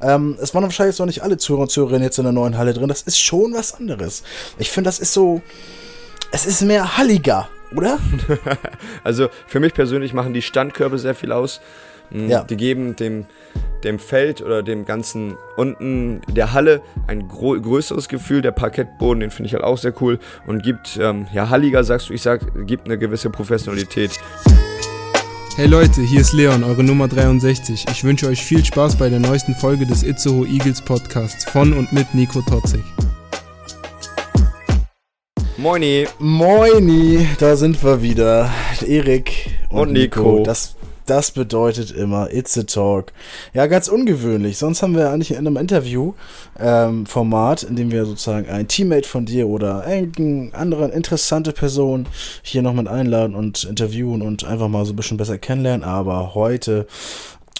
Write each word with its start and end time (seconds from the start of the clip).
Ähm, 0.00 0.36
es 0.40 0.54
waren 0.54 0.62
wahrscheinlich 0.62 0.94
jetzt 0.94 0.98
noch 1.00 1.06
nicht 1.06 1.22
alle 1.22 1.36
Zuhörer 1.36 1.62
und 1.62 1.70
Zuhörerinnen 1.70 2.04
jetzt 2.04 2.18
in 2.18 2.24
der 2.24 2.32
neuen 2.32 2.56
Halle 2.56 2.74
drin. 2.74 2.88
Das 2.88 3.02
ist 3.02 3.18
schon 3.18 3.52
was 3.54 3.74
anderes. 3.74 4.22
Ich 4.58 4.70
finde, 4.70 4.88
das 4.88 4.98
ist 4.98 5.12
so. 5.12 5.42
Es 6.30 6.44
ist 6.46 6.62
mehr 6.62 6.98
halliger, 6.98 7.48
oder? 7.74 7.98
also 9.04 9.28
für 9.46 9.60
mich 9.60 9.72
persönlich 9.72 10.12
machen 10.12 10.34
die 10.34 10.42
Standkörbe 10.42 10.98
sehr 10.98 11.14
viel 11.14 11.32
aus. 11.32 11.60
Mm, 12.10 12.28
ja. 12.28 12.44
Die 12.44 12.56
geben 12.56 12.96
dem, 12.96 13.26
dem 13.84 13.98
Feld 13.98 14.42
oder 14.42 14.62
dem 14.62 14.84
ganzen 14.84 15.36
unten 15.56 16.20
der 16.28 16.52
Halle 16.52 16.82
ein 17.06 17.28
größeres 17.28 18.08
Gefühl. 18.08 18.42
Der 18.42 18.52
Parkettboden, 18.52 19.20
den 19.20 19.30
finde 19.30 19.46
ich 19.46 19.54
halt 19.54 19.64
auch 19.64 19.78
sehr 19.78 19.94
cool 20.02 20.18
und 20.46 20.62
gibt, 20.62 20.98
ähm, 21.00 21.26
ja, 21.32 21.48
halliger 21.48 21.82
sagst 21.84 22.10
du, 22.10 22.12
ich 22.14 22.22
sag, 22.22 22.66
gibt 22.66 22.86
eine 22.86 22.98
gewisse 22.98 23.30
Professionalität. 23.30 24.18
Hey 25.58 25.66
Leute, 25.66 26.02
hier 26.02 26.20
ist 26.20 26.34
Leon, 26.34 26.62
eure 26.62 26.84
Nummer 26.84 27.08
63. 27.08 27.86
Ich 27.90 28.04
wünsche 28.04 28.28
euch 28.28 28.44
viel 28.44 28.64
Spaß 28.64 28.94
bei 28.94 29.08
der 29.08 29.18
neuesten 29.18 29.56
Folge 29.56 29.86
des 29.86 30.04
Itzehoe 30.04 30.46
Eagles 30.46 30.80
Podcasts 30.80 31.44
von 31.46 31.72
und 31.72 31.92
mit 31.92 32.14
Nico 32.14 32.42
Totzig. 32.42 32.84
Moini. 35.56 36.06
Moini, 36.20 37.26
da 37.40 37.56
sind 37.56 37.82
wir 37.82 38.00
wieder. 38.00 38.52
Erik 38.86 39.50
und, 39.68 39.80
und 39.80 39.92
Nico. 39.94 40.20
Nico. 40.20 40.42
Das 40.44 40.76
das 41.08 41.30
bedeutet 41.30 41.90
immer 41.90 42.32
It's 42.32 42.56
a 42.58 42.62
Talk. 42.62 43.12
Ja, 43.54 43.66
ganz 43.66 43.88
ungewöhnlich. 43.88 44.58
Sonst 44.58 44.82
haben 44.82 44.94
wir 44.94 45.10
eigentlich 45.10 45.32
in 45.32 45.38
einem 45.38 45.56
Interview-Format, 45.56 47.62
ähm, 47.62 47.68
in 47.68 47.76
dem 47.76 47.90
wir 47.90 48.04
sozusagen 48.04 48.48
ein 48.48 48.68
Teammate 48.68 49.08
von 49.08 49.26
dir 49.26 49.48
oder 49.48 49.86
irgendeine 49.88 50.54
andere 50.54 50.88
interessante 50.88 51.52
Person 51.52 52.06
hier 52.42 52.62
noch 52.62 52.74
mit 52.74 52.88
einladen 52.88 53.34
und 53.34 53.64
interviewen 53.64 54.22
und 54.22 54.44
einfach 54.44 54.68
mal 54.68 54.84
so 54.84 54.92
ein 54.92 54.96
bisschen 54.96 55.16
besser 55.16 55.38
kennenlernen. 55.38 55.84
Aber 55.84 56.34
heute 56.34 56.86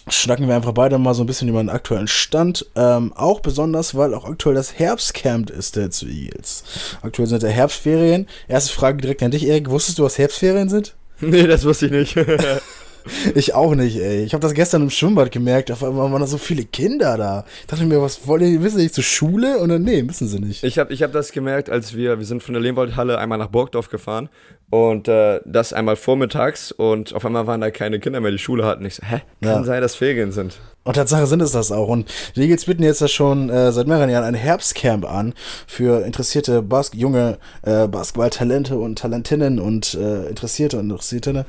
schnacken 0.08 0.48
wir 0.48 0.54
einfach 0.54 0.72
beide 0.72 0.98
mal 0.98 1.14
so 1.14 1.22
ein 1.22 1.26
bisschen 1.26 1.48
über 1.48 1.62
den 1.62 1.70
aktuellen 1.70 2.08
Stand. 2.08 2.66
Ähm, 2.76 3.12
auch 3.14 3.40
besonders, 3.40 3.94
weil 3.94 4.14
auch 4.14 4.24
aktuell 4.24 4.54
das 4.54 4.78
Herbstcamp 4.78 5.50
ist 5.50 5.76
der 5.76 5.90
zu 5.90 6.06
Eagles. 6.06 6.64
Aktuell 7.02 7.28
sind 7.28 7.42
der 7.42 7.50
Herbstferien. 7.50 8.26
Erste 8.46 8.72
Frage 8.72 8.98
direkt 8.98 9.22
an 9.22 9.30
dich, 9.30 9.46
Erik. 9.46 9.70
Wusstest 9.70 9.98
du, 9.98 10.04
was 10.04 10.18
Herbstferien 10.18 10.68
sind? 10.68 10.94
Nee, 11.20 11.46
das 11.46 11.64
wusste 11.64 11.86
ich 11.86 11.92
nicht. 11.92 12.16
Ich 13.34 13.54
auch 13.54 13.74
nicht, 13.74 13.96
ey. 13.96 14.24
Ich 14.24 14.32
habe 14.32 14.42
das 14.42 14.54
gestern 14.54 14.82
im 14.82 14.90
Schwimmbad 14.90 15.30
gemerkt. 15.30 15.70
Auf 15.70 15.84
einmal 15.84 16.10
waren 16.10 16.20
da 16.20 16.26
so 16.26 16.38
viele 16.38 16.64
Kinder 16.64 17.16
da. 17.16 17.44
Ich 17.60 17.66
dachte 17.66 17.84
mir, 17.84 18.00
was 18.02 18.26
wollen 18.26 18.42
die? 18.42 18.58
Müssen 18.58 18.78
die 18.78 18.84
nicht 18.84 18.94
zur 18.94 19.04
Schule? 19.04 19.58
Und 19.58 19.68
dann, 19.68 19.82
nee, 19.82 20.02
müssen 20.02 20.28
sie 20.28 20.38
nicht. 20.40 20.64
Ich 20.64 20.78
habe 20.78 20.92
ich 20.92 21.02
hab 21.02 21.12
das 21.12 21.32
gemerkt, 21.32 21.70
als 21.70 21.94
wir, 21.94 22.18
wir 22.18 22.26
sind 22.26 22.42
von 22.42 22.54
der 22.54 22.62
Lehmwaldhalle 22.62 23.18
einmal 23.18 23.38
nach 23.38 23.48
Burgdorf 23.48 23.88
gefahren. 23.88 24.28
Und 24.70 25.08
äh, 25.08 25.40
das 25.44 25.72
einmal 25.72 25.96
vormittags. 25.96 26.72
Und 26.72 27.14
auf 27.14 27.24
einmal 27.24 27.46
waren 27.46 27.60
da 27.60 27.70
keine 27.70 28.00
Kinder 28.00 28.20
mehr, 28.20 28.30
die 28.30 28.38
Schule 28.38 28.64
hatten. 28.64 28.84
Ich 28.84 28.96
so, 28.96 29.02
hä? 29.04 29.22
Kann 29.42 29.52
ja. 29.52 29.64
sein, 29.64 29.80
dass 29.80 29.94
Ferien 29.94 30.32
sind. 30.32 30.58
Und 30.88 30.94
Tatsache 30.94 31.26
sind 31.26 31.42
es 31.42 31.52
das 31.52 31.70
auch. 31.70 31.88
Und 31.88 32.10
die 32.34 32.40
Eagles 32.40 32.64
bieten 32.64 32.82
jetzt 32.82 33.02
ja 33.02 33.08
schon 33.08 33.50
äh, 33.50 33.72
seit 33.72 33.86
mehreren 33.86 34.08
Jahren 34.08 34.24
ein 34.24 34.32
Herbstcamp 34.32 35.04
an 35.04 35.34
für 35.66 36.02
interessierte 36.06 36.62
Bas 36.62 36.92
junge 36.94 37.36
äh, 37.60 37.86
Basketballtalente 37.86 38.78
und 38.78 38.98
Talentinnen 38.98 39.60
und 39.60 39.92
äh, 39.92 40.26
Interessierte 40.28 40.78
und 40.78 40.88
Interessierte, 40.88 41.44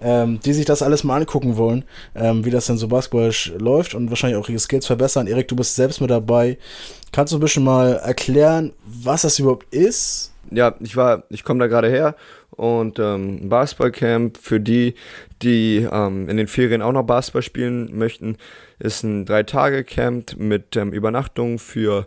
ähm, 0.00 0.38
die 0.44 0.52
sich 0.52 0.64
das 0.64 0.80
alles 0.80 1.02
mal 1.02 1.16
angucken 1.16 1.56
wollen, 1.56 1.82
ähm, 2.14 2.44
wie 2.44 2.50
das 2.50 2.66
denn 2.66 2.76
so 2.76 2.86
Basketball 2.86 3.32
läuft 3.58 3.96
und 3.96 4.10
wahrscheinlich 4.10 4.38
auch 4.38 4.48
ihre 4.48 4.60
Skills 4.60 4.86
verbessern. 4.86 5.26
Erik, 5.26 5.48
du 5.48 5.56
bist 5.56 5.74
selbst 5.74 6.00
mit 6.00 6.10
dabei. 6.10 6.56
Kannst 7.10 7.32
du 7.32 7.38
ein 7.38 7.40
bisschen 7.40 7.64
mal 7.64 7.94
erklären, 7.94 8.74
was 8.84 9.22
das 9.22 9.40
überhaupt 9.40 9.74
ist? 9.74 10.30
Ja, 10.52 10.76
ich 10.78 10.94
war, 10.94 11.24
ich 11.30 11.42
komme 11.42 11.58
da 11.58 11.66
gerade 11.66 11.88
her 11.88 12.14
und 12.52 13.00
ähm, 13.00 13.48
Basketballcamp 13.48 14.38
für 14.38 14.60
die, 14.60 14.94
die 15.42 15.88
ähm, 15.90 16.28
in 16.28 16.36
den 16.36 16.46
Ferien 16.46 16.82
auch 16.82 16.92
noch 16.92 17.02
Basketball 17.02 17.42
spielen 17.42 17.96
möchten, 17.98 18.36
ist 18.78 19.02
ein 19.02 19.24
Drei-Tage-Camp 19.24 20.36
mit 20.36 20.76
ähm, 20.76 20.92
Übernachtung 20.92 21.58
für 21.58 22.06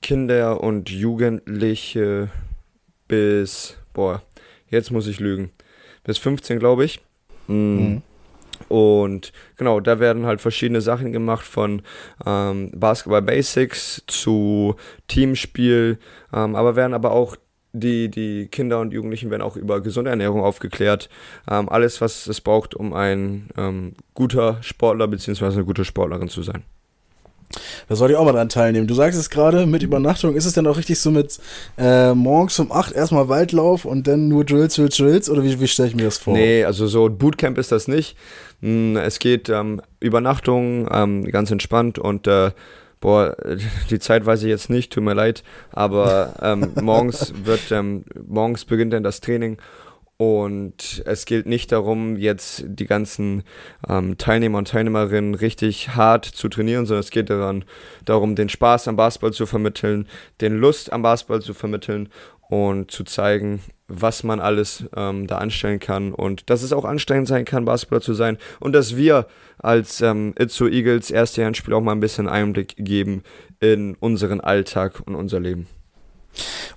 Kinder 0.00 0.60
und 0.60 0.90
Jugendliche 0.90 2.28
bis, 3.08 3.76
boah, 3.92 4.22
jetzt 4.68 4.90
muss 4.90 5.06
ich 5.06 5.20
lügen, 5.20 5.50
bis 6.04 6.18
15, 6.18 6.58
glaube 6.58 6.84
ich. 6.84 7.00
Mhm. 7.46 7.54
Mhm. 7.54 8.02
Und 8.68 9.32
genau, 9.56 9.80
da 9.80 9.98
werden 9.98 10.24
halt 10.24 10.40
verschiedene 10.40 10.80
Sachen 10.80 11.12
gemacht 11.12 11.44
von 11.44 11.82
ähm, 12.24 12.70
Basketball 12.74 13.22
Basics 13.22 14.02
zu 14.06 14.76
Teamspiel, 15.08 15.98
ähm, 16.32 16.54
aber 16.54 16.76
werden 16.76 16.94
aber 16.94 17.12
auch 17.12 17.36
die, 17.72 18.10
die 18.10 18.48
Kinder 18.48 18.80
und 18.80 18.92
Jugendlichen 18.92 19.30
werden 19.30 19.42
auch 19.42 19.56
über 19.56 19.80
gesunde 19.80 20.10
Ernährung 20.10 20.42
aufgeklärt. 20.42 21.08
Ähm, 21.50 21.68
alles, 21.68 22.00
was 22.00 22.26
es 22.26 22.40
braucht, 22.40 22.74
um 22.74 22.92
ein 22.92 23.48
ähm, 23.56 23.94
guter 24.14 24.58
Sportler 24.62 25.08
bzw. 25.08 25.46
eine 25.46 25.64
gute 25.64 25.84
Sportlerin 25.84 26.28
zu 26.28 26.42
sein. 26.42 26.64
Da 27.88 27.96
soll 27.96 28.10
ich 28.10 28.16
auch 28.16 28.24
mal 28.24 28.32
dran 28.32 28.48
teilnehmen. 28.48 28.86
Du 28.86 28.94
sagst 28.94 29.18
es 29.18 29.30
gerade 29.30 29.66
mit 29.66 29.82
Übernachtung. 29.82 30.34
Ist 30.34 30.46
es 30.46 30.54
denn 30.54 30.66
auch 30.66 30.76
richtig 30.76 30.98
so 30.98 31.10
mit 31.10 31.38
äh, 31.76 32.14
morgens 32.14 32.58
um 32.58 32.72
8 32.72 32.92
erstmal 32.94 33.28
Waldlauf 33.28 33.84
und 33.84 34.06
dann 34.06 34.28
nur 34.28 34.44
Drills, 34.44 34.76
Drills, 34.76 34.96
Drills? 34.96 35.30
Oder 35.30 35.42
wie, 35.42 35.60
wie 35.60 35.68
stelle 35.68 35.88
ich 35.88 35.94
mir 35.94 36.04
das 36.04 36.18
vor? 36.18 36.34
Nee, 36.34 36.64
also 36.64 36.86
so 36.86 37.08
Bootcamp 37.10 37.58
ist 37.58 37.72
das 37.72 37.88
nicht. 37.88 38.16
Hm, 38.60 38.96
es 38.96 39.18
geht 39.18 39.48
ähm, 39.48 39.82
Übernachtung, 40.00 40.88
ähm, 40.90 41.24
ganz 41.24 41.50
entspannt 41.50 41.98
und 41.98 42.26
äh, 42.26 42.52
Boah, 43.02 43.36
die 43.90 43.98
Zeit 43.98 44.24
weiß 44.24 44.42
ich 44.44 44.48
jetzt 44.48 44.70
nicht, 44.70 44.90
tut 44.92 45.04
mir 45.04 45.12
leid, 45.12 45.42
aber 45.72 46.34
ähm, 46.40 46.72
morgens 46.80 47.34
wird, 47.44 47.70
ähm, 47.70 48.06
morgens 48.26 48.64
beginnt 48.64 48.94
dann 48.94 49.02
das 49.02 49.20
Training 49.20 49.58
und 50.16 51.02
es 51.04 51.24
gilt 51.24 51.46
nicht 51.46 51.72
darum, 51.72 52.16
jetzt 52.16 52.64
die 52.64 52.86
ganzen 52.86 53.42
ähm, 53.88 54.18
Teilnehmer 54.18 54.58
und 54.58 54.68
Teilnehmerinnen 54.68 55.34
richtig 55.34 55.96
hart 55.96 56.24
zu 56.24 56.48
trainieren, 56.48 56.86
sondern 56.86 57.00
es 57.00 57.10
geht 57.10 57.28
daran, 57.28 57.64
darum, 58.04 58.36
den 58.36 58.48
Spaß 58.48 58.86
am 58.86 58.94
Basketball 58.94 59.32
zu 59.32 59.46
vermitteln, 59.46 60.06
den 60.40 60.56
Lust 60.58 60.92
am 60.92 61.02
Basketball 61.02 61.42
zu 61.42 61.54
vermitteln 61.54 62.08
und 62.48 62.90
zu 62.90 63.04
zeigen, 63.04 63.60
was 63.88 64.24
man 64.24 64.40
alles 64.40 64.84
ähm, 64.96 65.26
da 65.26 65.38
anstellen 65.38 65.80
kann 65.80 66.12
und 66.12 66.48
dass 66.50 66.62
es 66.62 66.72
auch 66.72 66.84
anstrengend 66.84 67.28
sein 67.28 67.44
kann, 67.44 67.64
Basketballer 67.64 68.00
zu 68.00 68.14
sein 68.14 68.38
und 68.60 68.72
dass 68.72 68.96
wir 68.96 69.26
als 69.58 70.00
ähm, 70.00 70.34
Itzo 70.38 70.66
Eagles 70.66 71.10
erste 71.10 71.44
Handspiel 71.44 71.74
auch 71.74 71.80
mal 71.80 71.92
ein 71.92 72.00
bisschen 72.00 72.28
Einblick 72.28 72.74
geben 72.78 73.22
in 73.60 73.94
unseren 73.94 74.40
Alltag 74.40 75.02
und 75.04 75.14
unser 75.14 75.40
Leben. 75.40 75.66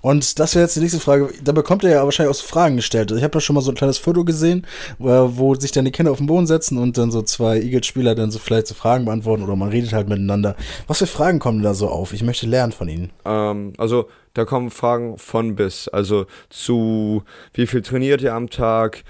Und 0.06 0.38
das 0.38 0.54
wäre 0.54 0.62
jetzt 0.62 0.76
die 0.76 0.80
nächste 0.80 1.00
Frage. 1.00 1.30
Da 1.42 1.50
bekommt 1.50 1.82
ihr 1.82 1.90
ja 1.90 2.04
wahrscheinlich 2.04 2.30
auch 2.30 2.40
so 2.40 2.46
Fragen 2.46 2.76
gestellt. 2.76 3.10
Ich 3.10 3.24
habe 3.24 3.32
da 3.32 3.40
schon 3.40 3.54
mal 3.54 3.60
so 3.60 3.72
ein 3.72 3.74
kleines 3.74 3.98
Foto 3.98 4.24
gesehen, 4.24 4.64
wo 5.00 5.56
sich 5.56 5.72
dann 5.72 5.84
die 5.84 5.90
Kinder 5.90 6.12
auf 6.12 6.18
den 6.18 6.28
Boden 6.28 6.46
setzen 6.46 6.78
und 6.78 6.96
dann 6.96 7.10
so 7.10 7.22
zwei 7.22 7.58
Eagles-Spieler 7.60 8.14
dann 8.14 8.30
so 8.30 8.38
vielleicht 8.38 8.68
so 8.68 8.76
Fragen 8.76 9.04
beantworten 9.04 9.42
oder 9.42 9.56
man 9.56 9.70
redet 9.70 9.92
halt 9.92 10.08
miteinander. 10.08 10.54
Was 10.86 10.98
für 10.98 11.08
Fragen 11.08 11.40
kommen 11.40 11.60
da 11.64 11.74
so 11.74 11.88
auf? 11.88 12.12
Ich 12.12 12.22
möchte 12.22 12.46
lernen 12.46 12.70
von 12.70 12.88
ihnen. 12.88 13.10
Ähm, 13.24 13.72
also 13.78 14.08
da 14.34 14.44
kommen 14.44 14.70
Fragen 14.70 15.18
von 15.18 15.56
bis. 15.56 15.88
Also 15.88 16.26
zu 16.50 17.24
wie 17.52 17.66
viel 17.66 17.82
trainiert 17.82 18.22
ihr 18.22 18.32
am 18.32 18.48
Tag? 18.48 19.02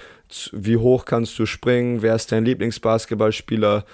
Wie 0.51 0.79
hoch 0.79 1.05
kannst 1.05 1.39
du 1.39 1.45
springen? 1.45 2.01
Wer 2.01 2.15
ist 2.15 2.33
dein 2.33 2.47
Lieblingsbasketballspieler? 2.47 3.85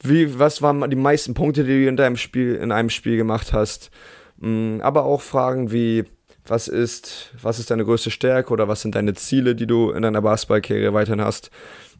Wie, 0.00 0.38
was 0.38 0.62
waren 0.62 0.88
die 0.90 0.94
meisten 0.94 1.34
Punkte, 1.34 1.64
die 1.64 1.82
du 1.82 1.88
in 1.88 1.96
deinem 1.96 2.16
Spiel, 2.16 2.54
in 2.54 2.70
einem 2.70 2.90
Spiel 2.90 3.16
gemacht 3.16 3.52
hast? 3.52 3.90
Mm, 4.38 4.78
aber 4.80 5.04
auch 5.04 5.22
Fragen 5.22 5.72
wie, 5.72 6.04
was 6.50 6.66
ist, 6.68 7.30
was 7.40 7.58
ist 7.58 7.70
deine 7.70 7.84
größte 7.84 8.10
Stärke 8.10 8.52
oder 8.52 8.66
was 8.66 8.82
sind 8.82 8.94
deine 8.94 9.14
Ziele, 9.14 9.54
die 9.54 9.66
du 9.66 9.92
in 9.92 10.02
deiner 10.02 10.20
Basketballkarriere 10.20 10.92
weiterhin 10.92 11.22
hast? 11.22 11.50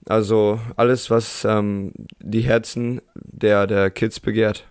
Also 0.06 0.60
alles, 0.76 1.10
was 1.10 1.44
ähm, 1.44 1.92
die 2.18 2.40
Herzen 2.40 3.00
der, 3.14 3.66
der 3.66 3.90
Kids 3.90 4.18
begehrt. 4.18 4.64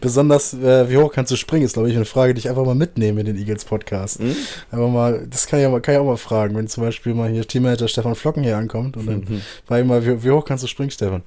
Besonders, 0.00 0.54
äh, 0.54 0.88
wie 0.88 0.96
hoch 0.96 1.12
kannst 1.12 1.32
du 1.32 1.36
springen, 1.36 1.64
ist, 1.64 1.74
glaube 1.74 1.88
ich, 1.88 1.96
eine 1.96 2.04
Frage, 2.04 2.34
die 2.34 2.40
ich 2.40 2.48
einfach 2.48 2.64
mal 2.64 2.74
mitnehme 2.74 3.20
in 3.20 3.26
den 3.26 3.36
Eagles-Podcast. 3.36 4.20
Mhm. 4.20 4.36
Mal, 4.92 5.26
das 5.28 5.46
kann 5.46 5.60
ich, 5.60 5.66
auch, 5.66 5.80
kann 5.80 5.94
ich 5.94 6.00
auch 6.00 6.06
mal 6.06 6.16
fragen, 6.16 6.56
wenn 6.56 6.68
zum 6.68 6.84
Beispiel 6.84 7.14
mal 7.14 7.28
hier 7.28 7.46
Teammanager 7.46 7.88
Stefan 7.88 8.14
Flocken 8.14 8.42
hier 8.42 8.56
ankommt 8.56 8.96
und 8.96 9.06
dann 9.06 9.18
mhm. 9.20 9.42
frage 9.66 9.82
ich 9.82 9.88
mal, 9.88 10.06
wie, 10.06 10.24
wie, 10.24 10.30
hoch 10.30 10.44
kannst 10.44 10.64
du 10.64 10.68
springen, 10.68 10.90
Stefan? 10.90 11.22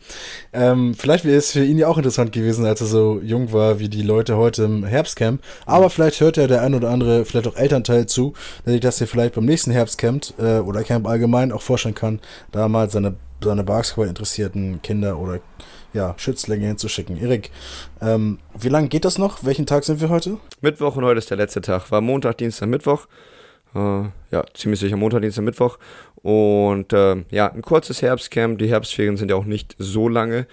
Ähm, 0.53 0.93
vielleicht 0.95 1.25
wäre 1.25 1.37
es 1.37 1.51
für 1.51 1.63
ihn 1.63 1.77
ja 1.77 1.87
auch 1.87 1.97
interessant 1.97 2.31
gewesen, 2.31 2.65
als 2.65 2.81
er 2.81 2.87
so 2.87 3.19
jung 3.23 3.51
war, 3.51 3.79
wie 3.79 3.89
die 3.89 4.03
Leute 4.03 4.37
heute 4.37 4.63
im 4.63 4.83
Herbstcamp. 4.83 5.41
Aber 5.65 5.85
mhm. 5.85 5.89
vielleicht 5.89 6.21
hört 6.21 6.37
ja 6.37 6.47
der 6.47 6.61
ein 6.61 6.73
oder 6.73 6.89
andere, 6.89 7.25
vielleicht 7.25 7.47
auch 7.47 7.55
Elternteil 7.55 8.05
zu, 8.05 8.33
der 8.65 8.73
sich 8.73 8.81
das 8.81 8.97
hier 8.97 9.07
vielleicht 9.07 9.35
beim 9.35 9.45
nächsten 9.45 9.71
Herbstcamp 9.71 10.33
äh, 10.39 10.59
oder 10.59 10.83
Camp 10.83 11.07
allgemein 11.07 11.51
auch 11.51 11.61
vorstellen 11.61 11.95
kann, 11.95 12.19
da 12.51 12.67
mal 12.67 12.89
seine, 12.89 13.15
seine 13.41 13.63
Basketball-interessierten 13.63 14.81
Kinder 14.81 15.17
oder 15.17 15.39
ja, 15.93 16.13
Schützlinge 16.17 16.67
hinzuschicken. 16.67 17.17
Erik, 17.17 17.51
ähm, 18.01 18.39
wie 18.57 18.69
lange 18.69 18.89
geht 18.89 19.05
das 19.05 19.17
noch? 19.17 19.43
Welchen 19.43 19.65
Tag 19.65 19.83
sind 19.83 20.01
wir 20.01 20.09
heute? 20.09 20.37
Mittwoch 20.61 20.95
und 20.95 21.05
heute 21.05 21.19
ist 21.19 21.29
der 21.29 21.37
letzte 21.37 21.61
Tag. 21.61 21.91
War 21.91 22.01
Montag, 22.01 22.37
Dienstag, 22.37 22.67
Mittwoch. 22.67 23.07
Äh, 23.73 24.03
ja, 24.31 24.43
ziemlich 24.53 24.79
sicher 24.79 24.97
Montag, 24.97 25.21
Dienstag, 25.21 25.43
Mittwoch. 25.43 25.77
Und 26.21 26.93
äh, 26.93 27.23
ja, 27.31 27.51
ein 27.51 27.61
kurzes 27.61 28.01
Herbstcamp. 28.01 28.59
Die 28.59 28.69
Herbstferien 28.69 29.17
sind 29.17 29.29
ja 29.29 29.35
auch 29.35 29.45
nicht 29.45 29.75
so 29.79 30.09
lange. 30.09 30.47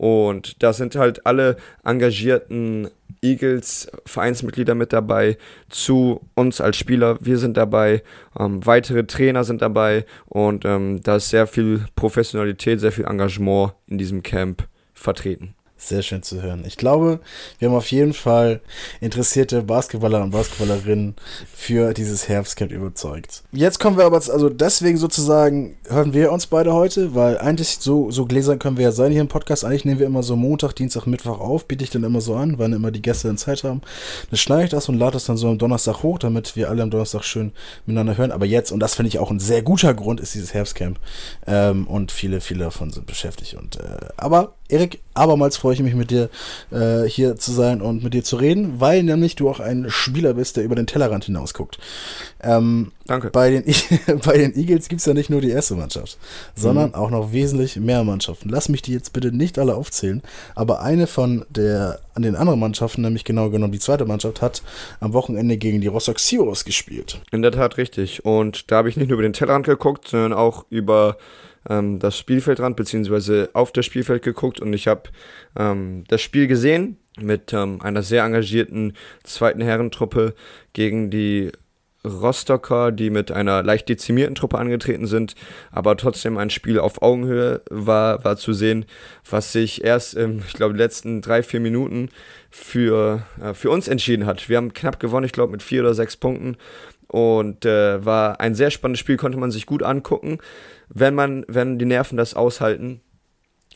Und 0.00 0.62
da 0.62 0.72
sind 0.72 0.96
halt 0.96 1.26
alle 1.26 1.56
engagierten 1.84 2.88
Eagles 3.20 3.86
Vereinsmitglieder 4.06 4.74
mit 4.74 4.94
dabei, 4.94 5.36
zu 5.68 6.22
uns 6.34 6.62
als 6.62 6.78
Spieler, 6.78 7.18
wir 7.20 7.36
sind 7.36 7.58
dabei, 7.58 8.02
ähm, 8.38 8.64
weitere 8.64 9.04
Trainer 9.04 9.44
sind 9.44 9.60
dabei 9.60 10.06
und 10.24 10.64
ähm, 10.64 11.02
da 11.02 11.16
ist 11.16 11.28
sehr 11.28 11.46
viel 11.46 11.84
Professionalität, 11.96 12.80
sehr 12.80 12.92
viel 12.92 13.04
Engagement 13.04 13.74
in 13.88 13.98
diesem 13.98 14.22
Camp 14.22 14.66
vertreten. 14.94 15.54
Sehr 15.82 16.02
schön 16.02 16.22
zu 16.22 16.42
hören. 16.42 16.62
Ich 16.66 16.76
glaube, 16.76 17.20
wir 17.58 17.68
haben 17.68 17.74
auf 17.74 17.90
jeden 17.90 18.12
Fall 18.12 18.60
interessierte 19.00 19.62
Basketballer 19.62 20.22
und 20.22 20.30
Basketballerinnen 20.30 21.16
für 21.54 21.94
dieses 21.94 22.28
Herbstcamp 22.28 22.70
überzeugt. 22.70 23.44
Jetzt 23.50 23.80
kommen 23.80 23.96
wir 23.96 24.04
aber, 24.04 24.16
also 24.16 24.50
deswegen 24.50 24.98
sozusagen 24.98 25.78
hören 25.88 26.12
wir 26.12 26.32
uns 26.32 26.46
beide 26.46 26.74
heute, 26.74 27.14
weil 27.14 27.38
eigentlich 27.38 27.78
so, 27.80 28.10
so 28.10 28.26
gläsern 28.26 28.58
können 28.58 28.76
wir 28.76 28.84
ja 28.84 28.92
sein 28.92 29.10
hier 29.10 29.22
im 29.22 29.28
Podcast. 29.28 29.64
Eigentlich 29.64 29.86
nehmen 29.86 30.00
wir 30.00 30.06
immer 30.06 30.22
so 30.22 30.36
Montag, 30.36 30.74
Dienstag, 30.74 31.06
Mittwoch 31.06 31.40
auf, 31.40 31.66
biete 31.66 31.82
ich 31.82 31.90
dann 31.90 32.04
immer 32.04 32.20
so 32.20 32.34
an, 32.34 32.58
wann 32.58 32.74
immer 32.74 32.90
die 32.90 33.02
Gäste 33.02 33.28
dann 33.28 33.38
Zeit 33.38 33.64
haben. 33.64 33.80
Dann 34.28 34.36
schneide 34.36 34.64
ich 34.64 34.70
das 34.70 34.90
und 34.90 34.98
lade 34.98 35.12
das 35.12 35.24
dann 35.24 35.38
so 35.38 35.48
am 35.48 35.56
Donnerstag 35.56 36.02
hoch, 36.02 36.18
damit 36.18 36.56
wir 36.56 36.68
alle 36.68 36.82
am 36.82 36.90
Donnerstag 36.90 37.24
schön 37.24 37.52
miteinander 37.86 38.18
hören. 38.18 38.32
Aber 38.32 38.44
jetzt, 38.44 38.70
und 38.70 38.80
das 38.80 38.96
finde 38.96 39.08
ich 39.08 39.18
auch 39.18 39.30
ein 39.30 39.40
sehr 39.40 39.62
guter 39.62 39.94
Grund, 39.94 40.20
ist 40.20 40.34
dieses 40.34 40.52
Herbstcamp. 40.52 41.00
Ähm, 41.46 41.86
und 41.86 42.12
viele, 42.12 42.42
viele 42.42 42.64
davon 42.64 42.90
sind 42.90 43.06
beschäftigt. 43.06 43.54
Und, 43.54 43.76
äh, 43.76 44.08
aber 44.18 44.56
Erik, 44.70 45.00
abermals 45.14 45.56
freue 45.56 45.74
ich 45.74 45.82
mich 45.82 45.94
mit 45.94 46.10
dir 46.10 46.30
äh, 46.70 47.04
hier 47.04 47.36
zu 47.36 47.52
sein 47.52 47.82
und 47.82 48.02
mit 48.02 48.14
dir 48.14 48.24
zu 48.24 48.36
reden, 48.36 48.80
weil 48.80 49.02
nämlich 49.02 49.36
du 49.36 49.48
auch 49.50 49.60
ein 49.60 49.86
Spieler 49.90 50.34
bist, 50.34 50.56
der 50.56 50.64
über 50.64 50.74
den 50.74 50.86
Tellerrand 50.86 51.24
hinausguckt. 51.24 51.78
Ähm, 52.42 52.92
Danke. 53.06 53.30
Bei 53.30 53.50
den, 53.50 53.64
bei 54.24 54.38
den 54.38 54.56
Eagles 54.56 54.88
gibt 54.88 55.00
es 55.00 55.06
ja 55.06 55.14
nicht 55.14 55.30
nur 55.30 55.40
die 55.40 55.50
erste 55.50 55.74
Mannschaft, 55.74 56.16
sondern 56.54 56.90
mhm. 56.90 56.94
auch 56.94 57.10
noch 57.10 57.32
wesentlich 57.32 57.76
mehr 57.76 58.04
Mannschaften. 58.04 58.48
Lass 58.48 58.68
mich 58.68 58.82
die 58.82 58.92
jetzt 58.92 59.12
bitte 59.12 59.32
nicht 59.32 59.58
alle 59.58 59.74
aufzählen, 59.74 60.22
aber 60.54 60.80
eine 60.80 61.06
von 61.06 61.44
der, 61.48 61.98
an 62.14 62.22
den 62.22 62.36
anderen 62.36 62.60
Mannschaften, 62.60 63.02
nämlich 63.02 63.24
genau 63.24 63.50
genommen 63.50 63.72
die 63.72 63.78
zweite 63.80 64.06
Mannschaft, 64.06 64.40
hat 64.42 64.62
am 65.00 65.12
Wochenende 65.12 65.56
gegen 65.56 65.80
die 65.80 65.88
Rostock 65.88 66.20
Seahawks 66.20 66.64
gespielt. 66.64 67.20
In 67.32 67.42
der 67.42 67.52
Tat 67.52 67.76
richtig. 67.78 68.24
Und 68.24 68.70
da 68.70 68.76
habe 68.76 68.88
ich 68.88 68.96
nicht 68.96 69.08
nur 69.08 69.14
über 69.14 69.28
den 69.28 69.32
Tellerrand 69.32 69.66
geguckt, 69.66 70.08
sondern 70.08 70.32
auch 70.32 70.64
über 70.70 71.16
ähm, 71.68 71.98
das 71.98 72.16
Spielfeldrand 72.18 72.76
beziehungsweise 72.76 73.50
auf 73.52 73.72
das 73.72 73.86
Spielfeld 73.86 74.22
geguckt 74.22 74.60
und 74.60 74.72
ich 74.72 74.88
habe 74.88 75.02
ähm, 75.56 76.04
das 76.08 76.22
Spiel 76.22 76.46
gesehen 76.46 76.96
mit 77.20 77.52
ähm, 77.52 77.80
einer 77.82 78.02
sehr 78.02 78.24
engagierten 78.24 78.94
zweiten 79.24 79.60
Herrentruppe 79.60 80.34
gegen 80.72 81.10
die 81.10 81.52
Rostocker, 82.04 82.92
die 82.92 83.10
mit 83.10 83.30
einer 83.30 83.62
leicht 83.62 83.88
dezimierten 83.88 84.34
Truppe 84.34 84.58
angetreten 84.58 85.06
sind, 85.06 85.34
aber 85.70 85.96
trotzdem 85.96 86.38
ein 86.38 86.48
Spiel 86.48 86.78
auf 86.78 87.02
Augenhöhe 87.02 87.60
war, 87.68 88.24
war 88.24 88.36
zu 88.36 88.54
sehen, 88.54 88.86
was 89.28 89.52
sich 89.52 89.84
erst, 89.84 90.16
ähm, 90.16 90.42
ich 90.46 90.54
glaube, 90.54 90.76
letzten 90.76 91.20
drei, 91.20 91.42
vier 91.42 91.60
Minuten 91.60 92.08
für, 92.50 93.22
äh, 93.42 93.52
für 93.52 93.70
uns 93.70 93.86
entschieden 93.86 94.24
hat. 94.24 94.48
Wir 94.48 94.56
haben 94.56 94.72
knapp 94.72 94.98
gewonnen, 94.98 95.26
ich 95.26 95.32
glaube, 95.32 95.52
mit 95.52 95.62
vier 95.62 95.82
oder 95.82 95.92
sechs 95.92 96.16
Punkten 96.16 96.56
und 97.08 97.66
äh, 97.66 98.04
war 98.04 98.40
ein 98.40 98.54
sehr 98.54 98.70
spannendes 98.70 99.00
Spiel, 99.00 99.16
konnte 99.16 99.38
man 99.38 99.50
sich 99.50 99.66
gut 99.66 99.82
angucken 99.82 100.38
wenn 100.92 101.14
man, 101.14 101.44
wenn 101.48 101.78
die 101.78 101.86
Nerven 101.86 102.16
das 102.16 102.34
aushalten. 102.34 103.00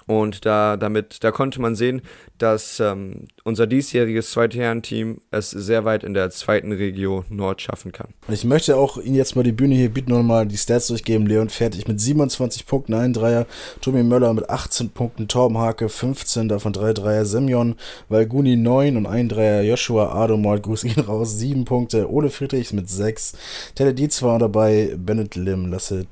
Und 0.07 0.45
da, 0.45 0.77
damit, 0.77 1.25
da 1.25 1.31
konnte 1.31 1.63
man 1.63 1.77
sehen, 1.77 2.03
dass 2.37 2.79
ähm, 2.79 3.27
unser 3.45 3.67
diesjähriges 3.67 4.33
Zweitherren-Team 4.33 5.21
es 5.31 5.51
sehr 5.51 5.87
weit 5.87 6.05
in 6.05 6.13
der 6.13 6.29
zweiten 6.31 6.73
Region 6.73 7.25
Nord 7.31 7.63
schaffen 7.63 7.91
kann. 7.93 8.09
Ich 8.29 8.45
möchte 8.45 8.77
auch 8.77 8.99
Ihnen 8.99 9.15
jetzt 9.15 9.35
mal 9.35 9.45
die 9.45 9.53
Bühne 9.53 9.75
hier 9.77 9.89
bieten 9.89 10.13
und 10.13 10.27
mal 10.27 10.47
die 10.47 10.59
Stats 10.59 10.89
durchgeben. 10.89 11.27
Leon 11.27 11.49
fertig 11.49 11.89
mit 11.89 12.01
27 12.01 12.67
Punkten, 12.67 12.93
ein 12.93 13.15
Dreier. 13.15 13.47
Tobi 13.81 14.03
Möller 14.03 14.35
mit 14.35 14.51
18 14.51 14.91
Punkten, 14.91 15.27
Torben 15.27 15.57
Hake 15.57 15.89
15, 15.89 16.49
davon 16.49 16.75
drei 16.75 16.93
Dreier. 16.93 17.25
Semyon 17.25 17.77
Valguni 18.11 18.57
9 18.57 18.99
und 18.99 19.07
ein 19.07 19.31
Dreier. 19.31 19.63
Joshua 19.63 20.13
Adomalt, 20.13 20.65
grüß 20.65 20.85
ihn 20.85 21.01
raus, 21.01 21.39
7 21.39 21.65
Punkte. 21.65 22.11
Ole 22.11 22.29
Friedrichs 22.29 22.75
mit 22.75 22.91
6. 22.91 23.37
Tele 23.75 23.95
Dietz 23.95 24.23
war 24.23 24.39
dabei, 24.39 24.97
Bennett 24.99 25.35
Lim, 25.35 25.71
Lasse 25.71 26.07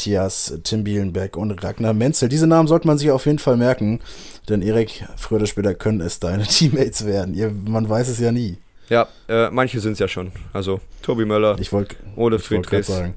Matthias, 0.00 0.58
Tim 0.64 0.82
Bielenbeck 0.82 1.36
und 1.36 1.62
Ragnar 1.62 1.92
Menzel. 1.92 2.30
Diese 2.30 2.46
Namen 2.46 2.66
sollte 2.66 2.86
man 2.86 2.96
sich 2.96 3.10
auf 3.10 3.26
jeden 3.26 3.38
Fall 3.38 3.58
merken, 3.58 4.00
denn 4.48 4.62
Erik, 4.62 5.04
früher 5.18 5.36
oder 5.36 5.46
später 5.46 5.74
können 5.74 6.00
es 6.00 6.20
deine 6.20 6.44
Teammates 6.46 7.04
werden. 7.04 7.34
Ihr, 7.34 7.50
man 7.50 7.86
weiß 7.86 8.08
es 8.08 8.18
ja 8.18 8.32
nie. 8.32 8.56
Ja, 8.88 9.08
äh, 9.28 9.50
manche 9.50 9.78
sind 9.78 9.92
es 9.92 9.98
ja 9.98 10.08
schon. 10.08 10.32
Also 10.54 10.80
Tobi 11.02 11.26
Möller, 11.26 11.58
ich 11.60 11.70
wollt, 11.70 11.96
Ole 12.16 12.38
Friedrichs. 12.38 12.86
sagen. 12.86 13.12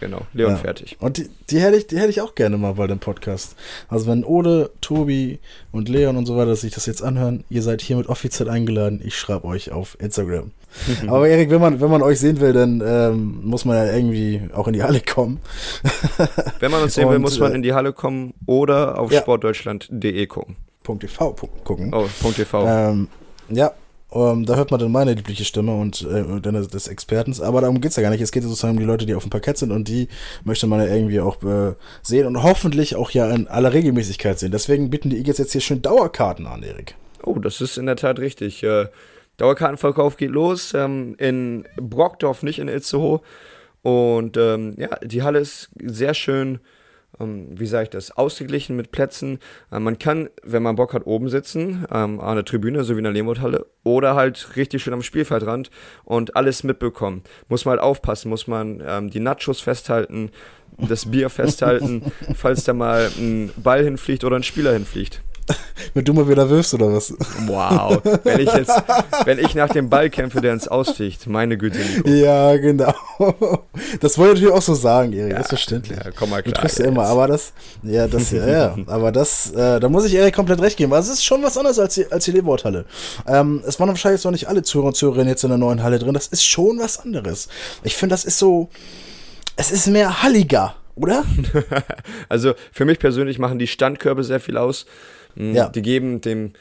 Genau, 0.00 0.22
Leon 0.32 0.52
ja. 0.52 0.56
fertig. 0.56 0.96
Und 1.00 1.18
die, 1.18 1.28
die, 1.50 1.60
hätte 1.60 1.76
ich, 1.76 1.86
die 1.86 1.98
hätte 1.98 2.08
ich 2.08 2.22
auch 2.22 2.34
gerne 2.34 2.56
mal 2.56 2.72
bei 2.72 2.86
dem 2.86 2.98
Podcast. 2.98 3.54
Also 3.88 4.06
wenn 4.06 4.24
Ode, 4.24 4.70
Tobi 4.80 5.38
und 5.70 5.90
Leon 5.90 6.16
und 6.16 6.24
so 6.24 6.34
weiter 6.38 6.56
sich 6.56 6.72
das 6.72 6.86
jetzt 6.86 7.02
anhören, 7.02 7.44
ihr 7.50 7.62
seid 7.62 7.82
hiermit 7.82 8.06
offiziell 8.06 8.48
eingeladen. 8.48 9.02
Ich 9.04 9.16
schreibe 9.18 9.44
euch 9.44 9.70
auf 9.70 9.98
Instagram. 10.00 10.50
Aber 11.06 11.28
Erik, 11.28 11.50
wenn 11.50 11.60
man, 11.60 11.80
wenn 11.80 11.90
man 11.90 12.02
euch 12.02 12.20
sehen 12.20 12.40
will, 12.40 12.52
dann 12.52 12.82
ähm, 12.84 13.40
muss 13.42 13.64
man 13.64 13.76
ja 13.76 13.92
irgendwie 13.92 14.42
auch 14.54 14.66
in 14.66 14.72
die 14.72 14.82
Halle 14.82 15.00
kommen. 15.00 15.40
wenn 16.60 16.70
man 16.70 16.82
uns 16.82 16.94
sehen 16.94 17.06
und, 17.06 17.12
will, 17.12 17.18
muss 17.18 17.38
man 17.38 17.52
äh, 17.52 17.56
in 17.56 17.62
die 17.62 17.72
Halle 17.72 17.92
kommen 17.92 18.34
oder 18.46 18.98
auf 18.98 19.12
ja. 19.12 19.20
sportdeutschland.de 19.20 20.26
gucken. 20.26 20.56
.tv 20.84 21.36
gucken. 21.64 21.94
Oh, 21.94 22.06
.tv. 22.32 22.66
Ähm, 22.66 23.08
ja, 23.48 23.72
um, 24.12 24.40
ähm, 24.40 24.46
da 24.46 24.56
hört 24.56 24.70
man 24.70 24.78
dann 24.78 24.92
meine 24.92 25.14
liebliche 25.14 25.44
Stimme 25.44 25.74
und 25.74 26.02
äh, 26.02 26.40
des, 26.40 26.68
des 26.68 26.88
Expertens. 26.88 27.40
Aber 27.40 27.62
darum 27.62 27.80
geht 27.80 27.92
es 27.92 27.96
ja 27.96 28.02
gar 28.02 28.10
nicht. 28.10 28.20
Es 28.20 28.30
geht 28.30 28.42
sozusagen 28.42 28.74
um 28.74 28.78
die 28.78 28.84
Leute, 28.84 29.06
die 29.06 29.14
auf 29.14 29.24
dem 29.24 29.30
Parkett 29.30 29.56
sind 29.56 29.72
und 29.72 29.88
die 29.88 30.08
möchte 30.44 30.66
man 30.66 30.80
ja 30.80 30.94
irgendwie 30.94 31.20
auch 31.20 31.42
äh, 31.42 31.74
sehen 32.02 32.26
und 32.26 32.42
hoffentlich 32.42 32.94
auch 32.94 33.10
ja 33.10 33.30
in 33.30 33.48
aller 33.48 33.72
Regelmäßigkeit 33.72 34.38
sehen. 34.38 34.52
Deswegen 34.52 34.90
bieten 34.90 35.08
die 35.08 35.16
Eagles 35.16 35.38
jetzt 35.38 35.52
hier 35.52 35.62
schön 35.62 35.80
Dauerkarten 35.80 36.46
an, 36.46 36.62
Erik. 36.62 36.94
Oh, 37.22 37.38
das 37.38 37.62
ist 37.62 37.78
in 37.78 37.86
der 37.86 37.96
Tat 37.96 38.18
richtig. 38.18 38.62
Äh, 38.62 38.88
Dauerkartenverkauf 39.36 40.16
geht 40.16 40.30
los. 40.30 40.74
Ähm, 40.74 41.14
in 41.18 41.64
Brockdorf, 41.76 42.42
nicht 42.42 42.58
in 42.58 42.68
Itzehoe. 42.68 43.20
Und 43.82 44.36
ähm, 44.36 44.74
ja, 44.78 44.96
die 45.02 45.22
Halle 45.22 45.40
ist 45.40 45.70
sehr 45.82 46.14
schön 46.14 46.60
ähm, 47.20 47.48
wie 47.50 47.66
sage 47.66 47.84
ich 47.84 47.90
das, 47.90 48.10
ausgeglichen 48.12 48.76
mit 48.76 48.90
Plätzen. 48.90 49.38
Äh, 49.70 49.78
man 49.78 49.98
kann, 49.98 50.30
wenn 50.42 50.62
man 50.62 50.76
Bock 50.76 50.94
hat, 50.94 51.06
oben 51.06 51.28
sitzen, 51.28 51.86
ähm, 51.92 52.20
an 52.20 52.36
der 52.36 52.44
Tribüne, 52.44 52.84
so 52.84 52.94
wie 52.94 52.98
in 52.98 53.04
der 53.04 53.12
Lehmuthalle, 53.12 53.66
oder 53.84 54.14
halt 54.14 54.56
richtig 54.56 54.82
schön 54.82 54.94
am 54.94 55.02
Spielfeldrand 55.02 55.70
und 56.04 56.36
alles 56.36 56.64
mitbekommen. 56.64 57.22
Muss 57.48 57.64
man 57.64 57.72
halt 57.72 57.82
aufpassen, 57.82 58.28
muss 58.28 58.46
man 58.46 58.82
ähm, 58.86 59.10
die 59.10 59.20
Nachos 59.20 59.60
festhalten, 59.60 60.30
das 60.78 61.10
Bier 61.10 61.28
festhalten, 61.30 62.12
falls 62.34 62.64
da 62.64 62.72
mal 62.72 63.10
ein 63.18 63.50
Ball 63.56 63.84
hinfliegt 63.84 64.24
oder 64.24 64.36
ein 64.36 64.42
Spieler 64.42 64.72
hinfliegt. 64.72 65.22
Wenn 65.94 66.04
du 66.04 66.12
mal 66.12 66.28
wieder 66.28 66.48
wirfst 66.48 66.74
oder 66.74 66.92
was? 66.92 67.14
Wow. 67.46 68.00
Wenn 68.24 68.40
ich 68.40 68.52
jetzt, 68.52 68.82
wenn 69.24 69.38
ich 69.38 69.54
nach 69.54 69.70
dem 69.70 69.88
Ball 69.88 70.10
kämpfe, 70.10 70.40
der 70.40 70.52
ins 70.52 70.68
Aussticht, 70.68 71.26
meine 71.26 71.56
Güte. 71.56 71.78
Nico. 71.78 72.08
Ja, 72.08 72.56
genau. 72.56 72.94
Das 74.00 74.18
wollte 74.18 74.34
ich 74.34 74.40
natürlich 74.40 74.54
auch 74.54 74.62
so 74.62 74.74
sagen, 74.74 75.12
Erik, 75.12 75.32
ja, 75.32 75.40
ist 75.40 75.48
verständlich. 75.48 75.98
Ja, 75.98 76.10
komm 76.10 76.30
mal 76.30 76.42
klar. 76.42 76.54
Du 76.54 76.60
triffst 76.60 76.78
ja 76.78 76.86
immer, 76.86 77.04
aber 77.04 77.26
das, 77.26 77.52
ja, 77.82 78.06
das, 78.06 78.30
ja, 78.30 78.46
ja. 78.46 78.76
Aber 78.86 79.12
das, 79.12 79.52
äh, 79.52 79.80
da 79.80 79.88
muss 79.88 80.04
ich 80.04 80.14
Erik 80.14 80.34
komplett 80.34 80.60
recht 80.60 80.76
geben. 80.76 80.92
Also 80.92 81.12
es 81.12 81.18
ist 81.18 81.24
schon 81.24 81.42
was 81.42 81.56
anderes 81.56 81.78
als 81.78 81.94
die, 81.94 82.10
als 82.10 82.24
die 82.24 82.32
Leberhalle. 82.32 82.84
Ähm, 83.26 83.62
es 83.66 83.78
waren 83.78 83.88
wahrscheinlich 83.88 84.22
noch 84.24 84.32
nicht 84.32 84.48
alle 84.48 84.62
Zuhörer 84.62 84.88
und 84.88 84.96
Zuhörerinnen 84.96 85.28
jetzt 85.28 85.44
in 85.44 85.50
der 85.50 85.58
neuen 85.58 85.82
Halle 85.82 85.98
drin. 85.98 86.14
Das 86.14 86.26
ist 86.26 86.44
schon 86.44 86.78
was 86.78 87.00
anderes. 87.00 87.48
Ich 87.82 87.96
finde, 87.96 88.14
das 88.14 88.24
ist 88.24 88.38
so, 88.38 88.68
es 89.56 89.70
ist 89.70 89.86
mehr 89.88 90.22
halliger, 90.22 90.74
oder? 90.94 91.24
also 92.28 92.54
für 92.72 92.84
mich 92.84 92.98
persönlich 92.98 93.38
machen 93.38 93.58
die 93.58 93.66
Standkörbe 93.66 94.24
sehr 94.24 94.40
viel 94.40 94.56
aus. 94.56 94.86
Hm, 95.36 95.54
ja. 95.54 95.68
Die 95.68 95.82
geben 95.82 96.20
dem, 96.20 96.52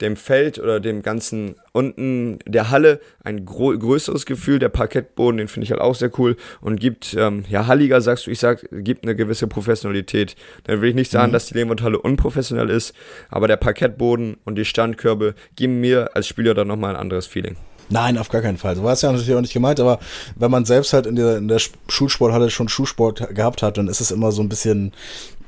dem 0.00 0.16
Feld 0.16 0.58
oder 0.58 0.80
dem 0.80 1.02
ganzen 1.02 1.54
unten 1.72 2.38
der 2.46 2.70
Halle 2.70 3.00
ein 3.22 3.44
größeres 3.44 4.26
Gefühl. 4.26 4.58
Der 4.58 4.68
Parkettboden, 4.68 5.38
den 5.38 5.48
finde 5.48 5.64
ich 5.64 5.70
halt 5.70 5.80
auch 5.80 5.94
sehr 5.94 6.10
cool 6.18 6.36
und 6.60 6.80
gibt, 6.80 7.14
ähm, 7.18 7.44
ja, 7.48 7.66
Halliger 7.66 8.00
sagst 8.00 8.26
du, 8.26 8.30
ich 8.30 8.40
sag, 8.40 8.66
gibt 8.70 9.04
eine 9.04 9.14
gewisse 9.14 9.46
Professionalität. 9.46 10.34
Dann 10.64 10.80
will 10.80 10.90
ich 10.90 10.94
nicht 10.94 11.10
sagen, 11.10 11.28
mhm. 11.28 11.34
dass 11.34 11.46
die 11.46 11.54
Lehmwandhalle 11.54 11.98
unprofessionell 11.98 12.70
ist, 12.70 12.94
aber 13.30 13.46
der 13.46 13.56
Parkettboden 13.56 14.36
und 14.44 14.56
die 14.56 14.64
Standkörbe 14.64 15.34
geben 15.54 15.80
mir 15.80 16.10
als 16.14 16.26
Spieler 16.26 16.54
dann 16.54 16.68
nochmal 16.68 16.94
ein 16.94 17.00
anderes 17.00 17.26
Feeling. 17.26 17.56
Nein, 17.90 18.18
auf 18.18 18.30
gar 18.30 18.40
keinen 18.40 18.56
Fall. 18.56 18.76
So 18.76 18.82
war 18.82 18.94
es 18.94 19.02
ja 19.02 19.12
natürlich 19.12 19.34
auch 19.34 19.40
nicht 19.40 19.52
gemeint, 19.52 19.78
aber 19.78 20.00
wenn 20.36 20.50
man 20.50 20.64
selbst 20.64 20.92
halt 20.92 21.06
in 21.06 21.16
der, 21.16 21.36
in 21.36 21.48
der 21.48 21.60
Schulsporthalle 21.88 22.50
schon 22.50 22.68
Schulsport 22.68 23.34
gehabt 23.34 23.62
hat, 23.62 23.78
dann 23.78 23.88
ist 23.88 24.00
es 24.00 24.10
immer 24.10 24.32
so 24.32 24.42
ein 24.42 24.48
bisschen, 24.48 24.92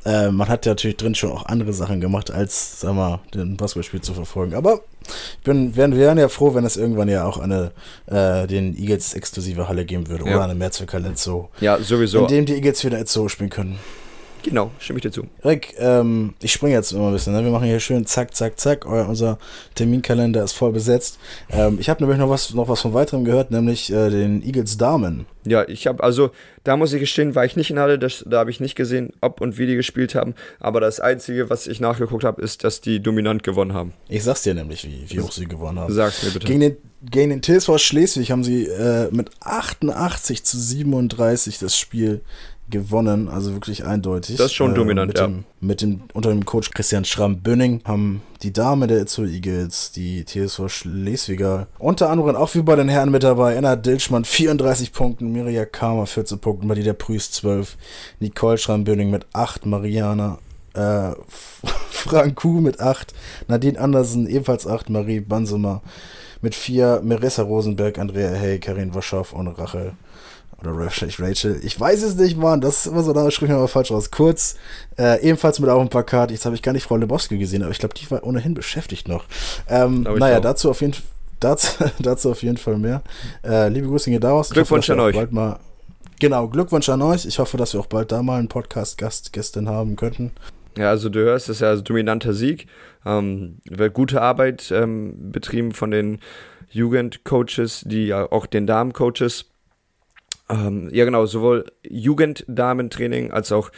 äh, 0.06 0.30
man 0.30 0.48
hat 0.48 0.64
ja 0.66 0.72
natürlich 0.72 0.96
drin 0.96 1.16
schon 1.16 1.32
auch 1.32 1.46
andere 1.46 1.72
Sachen 1.72 2.00
gemacht, 2.00 2.30
als, 2.30 2.80
sag 2.80 2.94
mal, 2.94 3.18
den 3.34 3.56
Basketballspiel 3.56 4.00
zu 4.00 4.14
verfolgen. 4.14 4.54
Aber 4.54 4.80
ich 5.02 5.44
bin, 5.44 5.74
wir 5.74 5.90
wären 5.96 6.18
ja 6.18 6.28
froh, 6.28 6.54
wenn 6.54 6.64
es 6.64 6.76
irgendwann 6.76 7.08
ja 7.08 7.24
auch 7.24 7.38
eine, 7.38 7.72
äh, 8.06 8.46
den 8.46 8.76
Eagles 8.78 9.14
exklusive 9.14 9.68
Halle 9.68 9.84
geben 9.84 10.08
würde 10.08 10.24
ja. 10.24 10.36
oder 10.36 10.44
eine 10.44 10.54
Mehrzweckhalle 10.54 11.12
Zoo. 11.16 11.46
Ja, 11.60 11.78
sowieso. 11.80 12.20
In 12.20 12.28
dem 12.28 12.46
die 12.46 12.54
Eagles 12.54 12.84
wieder 12.84 13.04
Zoo 13.04 13.28
spielen 13.28 13.50
können. 13.50 13.78
Genau, 14.46 14.70
stimme 14.78 15.00
ich 15.00 15.02
dir 15.02 15.10
zu. 15.10 15.26
Rick, 15.44 15.74
ähm, 15.78 16.34
ich 16.40 16.52
springe 16.52 16.72
jetzt 16.72 16.92
immer 16.92 17.08
ein 17.08 17.12
bisschen. 17.12 17.32
Ne? 17.32 17.42
Wir 17.42 17.50
machen 17.50 17.66
hier 17.66 17.80
schön 17.80 18.06
zack, 18.06 18.32
zack, 18.32 18.60
zack. 18.60 18.86
Euer, 18.86 19.08
unser 19.08 19.40
Terminkalender 19.74 20.44
ist 20.44 20.52
voll 20.52 20.70
besetzt. 20.70 21.18
Ähm, 21.50 21.78
ich 21.80 21.90
habe 21.90 22.00
nämlich 22.00 22.20
noch 22.20 22.30
was, 22.30 22.54
noch 22.54 22.68
was 22.68 22.80
von 22.80 22.94
weiterem 22.94 23.24
gehört, 23.24 23.50
nämlich 23.50 23.92
äh, 23.92 24.08
den 24.08 24.44
Eagles 24.44 24.76
Damen. 24.76 25.26
Ja, 25.44 25.66
ich 25.66 25.88
habe, 25.88 26.00
also, 26.00 26.30
da 26.62 26.76
muss 26.76 26.92
ich 26.92 27.00
gestehen, 27.00 27.34
war 27.34 27.44
ich 27.44 27.56
nicht 27.56 27.70
in 27.72 27.80
Halle, 27.80 27.98
das, 27.98 28.24
da 28.24 28.38
habe 28.38 28.52
ich 28.52 28.60
nicht 28.60 28.76
gesehen, 28.76 29.12
ob 29.20 29.40
und 29.40 29.58
wie 29.58 29.66
die 29.66 29.74
gespielt 29.74 30.14
haben. 30.14 30.36
Aber 30.60 30.78
das 30.78 31.00
Einzige, 31.00 31.50
was 31.50 31.66
ich 31.66 31.80
nachgeguckt 31.80 32.22
habe, 32.22 32.40
ist, 32.40 32.62
dass 32.62 32.80
die 32.80 33.02
dominant 33.02 33.42
gewonnen 33.42 33.72
haben. 33.72 33.94
Ich 34.08 34.22
sag's 34.22 34.42
dir 34.42 34.54
nämlich, 34.54 34.84
wie, 34.84 35.06
wie 35.08 35.20
hoch 35.20 35.32
sie 35.32 35.46
gewonnen 35.46 35.80
haben. 35.80 35.92
Sag's 35.92 36.22
mir 36.22 36.30
bitte. 36.30 36.46
Gegen 36.46 36.60
den, 36.60 36.76
gegen 37.02 37.30
den 37.30 37.42
TSV 37.42 37.78
Schleswig 37.78 38.30
haben 38.30 38.44
sie 38.44 38.66
äh, 38.66 39.08
mit 39.10 39.30
88 39.40 40.44
zu 40.44 40.56
37 40.56 41.58
das 41.58 41.76
Spiel 41.76 42.20
gewonnen, 42.70 43.28
also 43.28 43.52
wirklich 43.52 43.84
eindeutig. 43.84 44.36
Das 44.36 44.46
ist 44.46 44.54
schon 44.54 44.72
äh, 44.72 44.74
dominant, 44.74 45.08
mit 45.08 45.18
ja. 45.18 45.26
Dem, 45.26 45.44
mit 45.60 45.82
dem, 45.82 46.02
unter 46.14 46.30
dem 46.30 46.44
Coach 46.44 46.70
Christian 46.70 47.04
Schramm-Bönning 47.04 47.80
haben 47.84 48.22
die 48.42 48.52
Dame 48.52 48.86
der 48.86 49.00
Itzo 49.02 49.24
Eagles, 49.24 49.92
die 49.92 50.24
TSV 50.24 50.68
Schleswiger, 50.68 51.68
unter 51.78 52.10
anderem 52.10 52.34
auch 52.34 52.54
wie 52.54 52.62
bei 52.62 52.76
den 52.76 52.88
Herren 52.88 53.10
mit 53.10 53.22
dabei, 53.22 53.54
Enna 53.54 53.76
Dilschmann 53.76 54.24
34 54.24 54.92
Punkten, 54.92 55.32
Mirja 55.32 55.64
Kramer 55.64 56.06
14 56.06 56.38
Punkten, 56.38 56.66
Madida 56.66 56.92
Prüß 56.92 57.30
12, 57.30 57.76
Nicole 58.20 58.58
Schramm-Bönning 58.58 59.10
mit 59.10 59.26
8, 59.32 59.66
Mariana 59.66 60.38
äh, 60.74 61.10
Frank 61.90 62.36
Kuh 62.36 62.60
mit 62.60 62.80
8, 62.80 63.14
Nadine 63.48 63.78
Andersen 63.78 64.26
ebenfalls 64.26 64.66
8, 64.66 64.90
Marie 64.90 65.20
Bansumer 65.20 65.82
mit 66.42 66.54
4, 66.54 67.00
Marissa 67.04 67.42
Rosenberg, 67.42 67.98
Andrea 67.98 68.30
Hey, 68.30 68.58
Karin 68.58 68.94
Waschow 68.94 69.32
und 69.32 69.48
Rachel 69.48 69.92
oder 70.60 70.72
Rachel, 70.72 71.08
ich 71.08 71.20
weiß 71.20 72.02
es 72.02 72.14
nicht, 72.16 72.36
Mann, 72.36 72.60
das 72.60 72.78
ist 72.78 72.86
immer 72.86 73.02
so, 73.02 73.12
da 73.12 73.30
spreche 73.30 73.52
ich 73.52 73.56
aber 73.56 73.68
falsch 73.68 73.90
raus. 73.90 74.10
Kurz, 74.10 74.56
äh, 74.98 75.20
ebenfalls 75.22 75.60
mit 75.60 75.68
auf 75.68 75.82
dem 75.82 75.90
Plakat, 75.90 76.30
jetzt 76.30 76.46
habe 76.46 76.54
ich 76.54 76.62
gar 76.62 76.72
nicht 76.72 76.84
Frau 76.84 76.96
Lebowski 76.96 77.36
gesehen, 77.36 77.62
aber 77.62 77.72
ich 77.72 77.78
glaube, 77.78 77.94
die 77.94 78.10
war 78.10 78.24
ohnehin 78.24 78.54
beschäftigt 78.54 79.06
noch. 79.06 79.24
Ähm, 79.68 80.02
naja, 80.02 80.40
dazu 80.40 80.70
auf 80.70 80.80
jeden 80.80 80.94
Fall. 80.94 81.04
Dazu, 81.38 81.84
dazu 81.98 82.30
auf 82.30 82.42
jeden 82.42 82.56
Fall 82.56 82.78
mehr. 82.78 83.02
Äh, 83.44 83.68
liebe 83.68 83.86
Grüße 83.88 84.08
hier 84.08 84.20
daraus. 84.20 84.48
Glückwunsch 84.50 84.88
hoffe, 84.88 84.98
an 84.98 85.06
euch. 85.06 85.14
Bald 85.14 85.32
mal, 85.32 85.58
genau, 86.18 86.48
Glückwunsch 86.48 86.88
an 86.88 87.02
euch. 87.02 87.26
Ich 87.26 87.38
hoffe, 87.38 87.58
dass 87.58 87.74
wir 87.74 87.80
auch 87.80 87.86
bald 87.86 88.10
da 88.10 88.22
mal 88.22 88.38
einen 88.38 88.48
Podcast-Gast, 88.48 89.34
Gästin 89.34 89.68
haben 89.68 89.96
könnten. 89.96 90.32
Ja, 90.78 90.90
also 90.90 91.10
du 91.10 91.20
hörst, 91.20 91.48
das 91.48 91.56
ist 91.56 91.60
ja 91.60 91.68
also 91.68 91.82
dominanter 91.82 92.32
Sieg. 92.32 92.66
Ähm, 93.04 93.58
wird 93.68 93.92
gute 93.92 94.22
Arbeit 94.22 94.70
ähm, 94.70 95.30
betrieben 95.30 95.72
von 95.72 95.90
den 95.90 96.20
Jugendcoaches, 96.70 97.84
die 97.86 98.06
ja 98.06 98.30
auch 98.30 98.46
den 98.46 98.66
Damencoaches. 98.66 99.46
Ähm, 100.48 100.88
ja, 100.92 101.04
genau, 101.04 101.26
sowohl 101.26 101.66
Jugenddamentraining 101.88 103.30
als 103.32 103.52
auch 103.52 103.70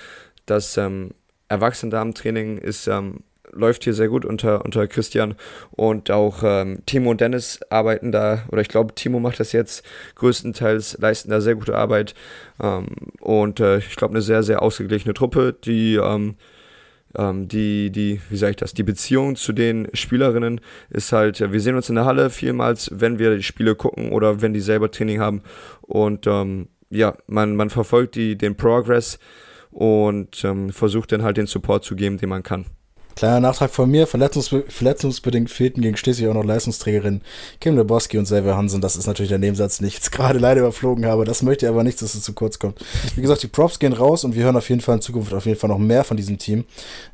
das 0.47 0.77
ähm, 0.77 1.11
Erwachsenen-Damentraining 1.49 2.59
ist 2.59 2.87
ähm, 2.89 3.21
läuft 3.53 3.85
hier 3.85 3.95
sehr 3.95 4.09
gut 4.09 4.25
unter, 4.25 4.65
unter 4.65 4.87
Christian 4.87 5.35
und 5.71 6.11
auch 6.11 6.43
ähm, 6.43 6.83
Timo 6.87 7.11
und 7.11 7.21
Dennis 7.21 7.61
arbeiten 7.71 8.13
da, 8.13 8.45
oder 8.51 8.61
ich 8.61 8.69
glaube, 8.69 8.95
Timo 8.95 9.21
macht 9.21 9.41
das 9.41 9.53
jetzt 9.53 9.85
größtenteils, 10.17 10.99
leisten 11.01 11.31
da 11.31 11.41
sehr 11.41 11.55
gute 11.55 11.77
Arbeit. 11.77 12.15
Ähm, 12.63 12.89
und 13.21 13.61
äh, 13.61 13.79
ich 13.79 13.97
glaube, 13.97 14.13
eine 14.13 14.23
sehr, 14.23 14.43
sehr 14.43 14.63
ausgeglichene 14.63 15.15
Truppe, 15.15 15.55
die 15.65 15.97
ähm, 15.97 16.37
ähm, 17.17 17.49
die, 17.49 17.91
die, 17.91 18.21
wie 18.29 18.37
sage 18.37 18.51
ich 18.51 18.57
das, 18.57 18.75
die 18.75 18.83
Beziehung 18.83 19.37
zu 19.37 19.53
den 19.53 19.89
Spielerinnen 19.93 20.61
ist 20.91 21.13
halt, 21.13 21.41
wir 21.41 21.61
sehen 21.61 21.77
uns 21.77 21.89
in 21.89 21.95
der 21.95 22.05
Halle 22.05 22.31
vielmals, 22.31 22.91
wenn 22.93 23.19
wir 23.19 23.37
die 23.37 23.43
Spiele 23.43 23.75
gucken 23.75 24.13
oder 24.13 24.43
wenn 24.43 24.53
die 24.53 24.61
selber 24.61 24.91
Training 24.91 25.21
haben. 25.21 25.43
Und 25.83 26.27
ähm, 26.27 26.69
ja, 26.91 27.17
man, 27.27 27.57
man 27.57 27.71
verfolgt 27.71 28.15
die, 28.15 28.37
den 28.37 28.57
Progress 28.57 29.19
und 29.71 30.45
ähm, 30.45 30.71
versucht 30.71 31.13
dann 31.13 31.23
halt 31.23 31.37
den 31.37 31.47
Support 31.47 31.85
zu 31.85 31.97
geben, 31.97 32.19
den 32.19 32.29
man 32.29 32.43
kann. 32.43 32.67
Kleiner 33.19 33.41
Nachtrag 33.41 33.73
von 33.73 33.91
mir, 33.91 34.07
Verletzungsbe 34.07 34.67
verletzungsbedingt 34.69 35.51
fehlten 35.51 35.83
gegen 35.83 35.97
Schleswig 35.97 36.29
auch 36.29 36.35
noch 36.35 36.45
Leistungsträgerin 36.45 37.21
Kim 37.61 37.77
Lebowski 37.77 38.17
und 38.17 38.27
Selva 38.27 38.57
Hansen. 38.57 38.81
Das 38.81 38.95
ist 38.95 39.09
natürlich 39.09 39.31
der 39.31 39.41
Nebensatz, 39.41 39.79
den 39.79 39.89
ich 39.89 39.95
jetzt 39.95 40.13
gerade 40.13 40.39
leider 40.39 40.61
überflogen 40.61 41.05
habe. 41.05 41.25
Das 41.25 41.43
möchte 41.43 41.67
ich 41.67 41.69
aber 41.69 41.83
nicht, 41.83 42.01
dass 42.01 42.15
es 42.15 42.23
zu 42.23 42.33
kurz 42.33 42.61
kommt. 42.61 42.79
Wie 43.17 43.21
gesagt, 43.21 43.43
die 43.43 43.49
Props 43.49 43.81
gehen 43.81 43.93
raus 43.93 44.23
und 44.23 44.37
wir 44.37 44.45
hören 44.45 44.57
auf 44.57 44.69
jeden 44.69 44.81
Fall 44.83 44.95
in 44.95 45.01
Zukunft 45.01 45.35
auf 45.35 45.47
jeden 45.47 45.59
Fall 45.59 45.69
noch 45.69 45.79
mehr 45.79 46.05
von 46.05 46.17
diesem 46.17 46.39
Team. 46.39 46.65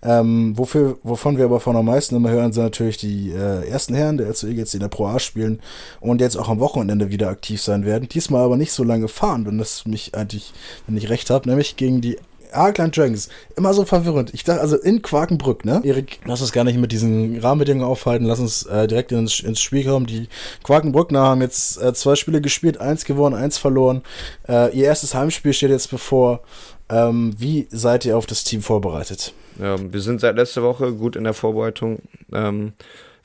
Ähm, 0.03 0.53
wofür, 0.59 0.99
wovon 1.05 1.39
wir 1.39 1.47
aber 1.47 1.59
von 1.59 1.75
am 1.75 1.87
meisten 1.87 2.17
immer 2.17 2.29
hören, 2.29 2.53
sind 2.53 2.65
natürlich 2.65 2.99
die 2.99 3.31
äh, 3.31 3.67
ersten 3.67 3.95
Herren 3.95 4.19
der 4.19 4.27
LCE 4.27 4.49
jetzt 4.49 4.75
in 4.75 4.81
der 4.81 4.89
Pro 4.89 5.07
A 5.07 5.19
spielen 5.19 5.59
und 6.01 6.21
jetzt 6.21 6.37
auch 6.37 6.51
am 6.51 6.61
Wochenende 6.61 7.09
wieder 7.09 7.31
aktiv 7.31 7.63
sein 7.63 7.87
werden. 7.87 8.11
Diesmal 8.11 8.45
aber 8.45 8.59
nicht 8.59 8.73
so 8.73 8.85
lange 8.85 9.09
fahren, 9.09 9.47
wenn 9.47 9.57
das 9.57 9.87
mich 9.87 10.15
eigentlich, 10.15 10.53
wenn 10.87 10.99
ich 10.99 11.09
recht 11.09 11.31
habe, 11.31 11.49
nämlich 11.49 11.77
gegen 11.77 12.03
die 12.03 12.19
Arkland 12.55 12.97
Dragons. 12.97 13.29
Immer 13.57 13.75
so 13.75 13.85
verwirrend. 13.85 14.33
Ich 14.35 14.45
dachte, 14.45 14.61
also 14.61 14.77
in 14.77 15.03
Quakenbrück, 15.03 15.65
ne? 15.65 15.81
Erik, 15.85 16.21
lass 16.25 16.41
uns 16.41 16.53
gar 16.53 16.65
nicht 16.65 16.79
mit 16.79 16.93
diesen 16.93 17.39
Rahmenbedingungen 17.39 17.87
aufhalten. 17.87 18.25
Lass 18.25 18.41
uns 18.41 18.65
äh, 18.67 18.87
direkt 18.87 19.13
ins, 19.13 19.41
ins 19.41 19.61
Spiel 19.61 19.85
kommen. 19.85 20.07
Die 20.07 20.29
Quakenbrückner 20.63 21.21
haben 21.21 21.41
jetzt 21.41 21.81
äh, 21.83 21.93
zwei 21.95 22.15
Spiele 22.15 22.41
gespielt, 22.41 22.79
eins 22.79 23.05
gewonnen, 23.05 23.35
eins 23.35 23.59
verloren. 23.59 24.03
Äh, 24.49 24.77
ihr 24.77 24.85
erstes 24.87 25.15
Heimspiel 25.15 25.53
steht 25.53 25.71
jetzt 25.71 25.91
bevor. 25.91 26.43
Ähm, 26.89 27.35
wie 27.39 27.67
seid 27.71 28.05
ihr 28.05 28.17
auf 28.17 28.27
das 28.27 28.45
Team 28.45 28.63
vorbereitet? 28.63 29.33
Ja, 29.59 29.77
wir 29.81 30.01
sind 30.01 30.21
seit 30.21 30.37
letzter 30.37 30.63
Woche 30.63 30.93
gut 30.93 31.17
in 31.17 31.25
der 31.25 31.35
Vorbereitung, 31.35 32.01
ähm, 32.33 32.73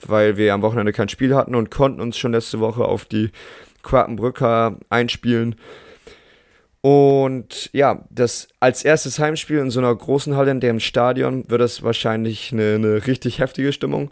weil 0.06 0.38
wir 0.38 0.54
am 0.54 0.62
Wochenende 0.62 0.94
kein 0.94 1.10
Spiel 1.10 1.36
hatten 1.36 1.56
und 1.56 1.72
konnten 1.72 2.00
uns 2.00 2.18
schon 2.18 2.32
letzte 2.32 2.60
Woche 2.60 2.86
auf 2.86 3.06
die 3.06 3.32
Quakenbrücker 3.84 4.78
einspielen. 4.90 5.56
Und 6.82 7.70
ja, 7.74 8.06
das 8.10 8.48
als 8.60 8.84
erstes 8.86 9.20
Heimspiel 9.20 9.58
in 9.58 9.70
so 9.70 9.80
einer 9.80 9.94
großen 9.94 10.36
Halle 10.36 10.52
in 10.52 10.62
dem 10.62 10.80
Stadion 10.80 11.50
wird 11.50 11.62
das 11.62 11.84
wahrscheinlich 11.84 12.54
eine, 12.54 12.76
eine, 12.76 13.08
richtig 13.08 13.40
heftige 13.40 13.74
Stimmung. 13.74 14.12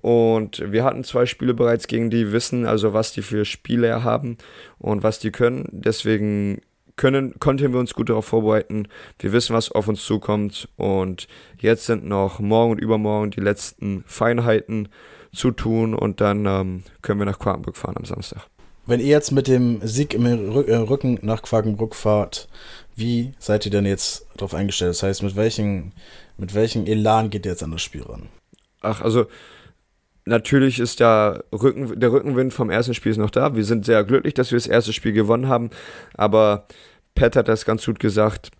Und 0.00 0.72
wir 0.72 0.82
hatten 0.82 1.04
zwei 1.04 1.26
Spiele 1.26 1.54
bereits 1.54 1.86
gegen 1.86 2.10
die, 2.10 2.32
wissen 2.32 2.66
also, 2.66 2.92
was 2.92 3.12
die 3.12 3.22
für 3.22 3.44
Spieler 3.44 4.02
haben 4.02 4.36
und 4.78 5.04
was 5.04 5.20
die 5.20 5.30
können. 5.30 5.68
Deswegen 5.70 6.60
können, 6.96 7.38
konnten 7.38 7.72
wir 7.72 7.78
uns 7.78 7.94
gut 7.94 8.08
darauf 8.08 8.26
vorbereiten. 8.26 8.88
Wir 9.20 9.32
wissen, 9.32 9.54
was 9.54 9.70
auf 9.70 9.86
uns 9.86 10.04
zukommt. 10.04 10.68
Und 10.76 11.28
jetzt 11.60 11.86
sind 11.86 12.04
noch 12.04 12.40
morgen 12.40 12.72
und 12.72 12.78
übermorgen 12.78 13.30
die 13.30 13.40
letzten 13.40 14.02
Feinheiten 14.08 14.88
zu 15.32 15.52
tun. 15.52 15.94
Und 15.94 16.20
dann 16.20 16.46
ähm, 16.46 16.82
können 17.00 17.20
wir 17.20 17.26
nach 17.26 17.38
Quakenbrück 17.38 17.76
fahren 17.76 17.96
am 17.96 18.04
Samstag. 18.04 18.48
Wenn 18.86 19.00
ihr 19.00 19.06
jetzt 19.06 19.30
mit 19.30 19.48
dem 19.48 19.80
Sieg 19.82 20.14
im 20.14 20.26
äh, 20.26 20.74
Rücken 20.74 21.18
nach 21.22 21.42
Quakenbrück 21.42 21.94
fahrt, 21.94 22.48
wie 22.96 23.32
seid 23.38 23.64
ihr 23.64 23.70
denn 23.70 23.86
jetzt 23.86 24.26
darauf 24.36 24.54
eingestellt? 24.54 24.90
Das 24.90 25.02
heißt, 25.02 25.22
mit 25.22 25.36
welchem 25.36 25.92
mit 26.36 26.54
welchem 26.54 26.86
Elan 26.86 27.30
geht 27.30 27.46
ihr 27.46 27.52
jetzt 27.52 27.62
an 27.62 27.70
das 27.70 27.82
Spiel 27.82 28.02
ran? 28.02 28.28
Ach, 28.80 29.00
also 29.00 29.26
natürlich 30.24 30.80
ist 30.80 31.00
der, 31.00 31.44
Rücken, 31.52 31.98
der 31.98 32.12
Rückenwind 32.12 32.52
vom 32.52 32.70
ersten 32.70 32.94
Spiel 32.94 33.12
ist 33.12 33.18
noch 33.18 33.30
da. 33.30 33.54
Wir 33.54 33.64
sind 33.64 33.84
sehr 33.84 34.02
glücklich, 34.04 34.34
dass 34.34 34.50
wir 34.50 34.56
das 34.56 34.66
erste 34.66 34.92
Spiel 34.92 35.12
gewonnen 35.12 35.48
haben. 35.48 35.70
Aber 36.14 36.66
Pat 37.14 37.36
hat 37.36 37.48
das 37.48 37.64
ganz 37.64 37.84
gut 37.84 38.00
gesagt. 38.00 38.50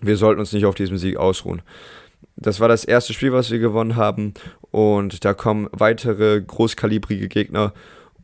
Wir 0.00 0.16
sollten 0.16 0.40
uns 0.40 0.52
nicht 0.52 0.66
auf 0.66 0.74
diesem 0.74 0.96
Sieg 0.96 1.16
ausruhen. 1.16 1.62
Das 2.36 2.58
war 2.58 2.68
das 2.68 2.84
erste 2.84 3.12
Spiel, 3.12 3.32
was 3.32 3.50
wir 3.50 3.58
gewonnen 3.58 3.96
haben. 3.96 4.34
Und 4.70 5.24
da 5.24 5.34
kommen 5.34 5.68
weitere 5.72 6.40
großkalibrige 6.40 7.28
Gegner. 7.28 7.72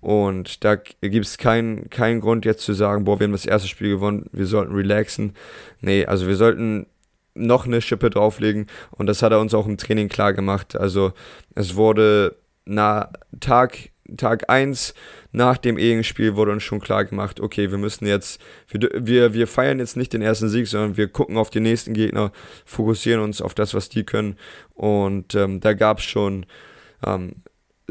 Und 0.00 0.64
da 0.64 0.76
gibt 0.76 1.26
es 1.26 1.38
keinen 1.38 1.90
kein 1.90 2.21
Grund 2.21 2.45
jetzt 2.45 2.64
zu 2.64 2.73
sagen, 2.73 3.04
boah, 3.04 3.21
wir 3.21 3.25
haben 3.25 3.33
das 3.33 3.47
erste 3.47 3.69
Spiel 3.69 3.90
gewonnen, 3.90 4.26
wir 4.33 4.47
sollten 4.47 4.75
relaxen. 4.75 5.35
Nee, 5.80 6.07
also 6.07 6.26
wir 6.26 6.37
sollten 6.37 6.87
noch 7.35 7.66
eine 7.66 7.80
Schippe 7.80 8.11
drauflegen 8.11 8.66
und 8.90 9.07
das 9.07 9.23
hat 9.23 9.33
er 9.33 9.40
uns 9.40 9.54
auch 9.54 9.66
im 9.66 9.76
Training 9.76 10.09
klar 10.09 10.33
gemacht. 10.33 10.76
Also 10.76 11.12
es 11.54 11.76
wurde 11.76 12.37
na 12.64 13.11
Tag 13.40 13.90
Tag 14.16 14.50
1 14.50 14.95
nach 15.33 15.57
dem 15.57 15.78
Egenspiel 15.78 16.35
wurde 16.37 16.52
uns 16.52 16.62
schon 16.62 16.80
klar 16.80 17.04
gemacht, 17.04 17.40
okay, 17.40 17.71
wir 17.71 17.78
müssen 17.78 18.07
jetzt, 18.07 18.40
wir, 18.69 18.90
wir, 18.95 19.35
wir 19.35 19.47
feiern 19.47 19.78
jetzt 19.78 19.97
nicht 19.97 20.12
den 20.12 20.23
ersten 20.23 20.49
Sieg, 20.49 20.66
sondern 20.66 20.97
wir 20.97 21.09
gucken 21.09 21.37
auf 21.37 21.50
die 21.50 21.61
nächsten 21.61 21.95
Gegner, 21.95 22.33
fokussieren 22.64 23.23
uns 23.23 23.40
auf 23.40 23.54
das, 23.54 23.75
was 23.75 23.88
die 23.88 24.04
können. 24.04 24.37
Und 24.75 25.35
ähm, 25.35 25.61
da 25.61 25.75
gab 25.75 25.99
es 25.99 26.04
schon 26.04 26.47
ähm, 27.07 27.37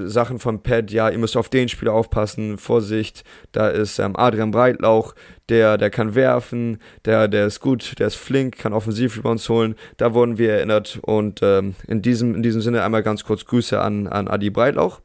Sachen 0.08 0.40
von 0.40 0.62
Pat, 0.62 0.92
ja, 0.92 1.10
ihr 1.10 1.18
müsst 1.18 1.36
auf 1.36 1.50
den 1.50 1.70
Spieler 1.70 1.94
aufpassen, 1.94 2.58
Vorsicht, 2.58 3.24
da 3.52 3.70
ist 3.70 4.00
ähm, 4.00 4.16
Adrian 4.16 4.52
Breitlauch, 4.52 5.16
der, 5.50 5.78
der 5.78 5.90
kann 5.90 6.16
werfen, 6.16 6.80
der, 7.06 7.28
der 7.28 7.48
ist 7.48 7.60
gut, 7.60 7.98
der 8.00 8.08
ist 8.08 8.16
flink, 8.16 8.58
kann 8.58 8.74
offensiv 8.74 9.24
uns 9.26 9.50
holen. 9.50 9.76
Da 9.98 10.14
wurden 10.14 10.38
wir 10.38 10.54
erinnert 10.54 11.00
und 11.02 11.40
ähm, 11.42 11.76
in, 11.88 12.02
diesem, 12.02 12.36
in 12.36 12.44
diesem 12.44 12.62
Sinne 12.62 12.84
einmal 12.84 13.04
ganz 13.04 13.24
kurz 13.24 13.46
Grüße 13.46 13.80
an, 13.80 14.08
an 14.08 14.28
Adi 14.28 14.50
Breitlauch. 14.50 15.02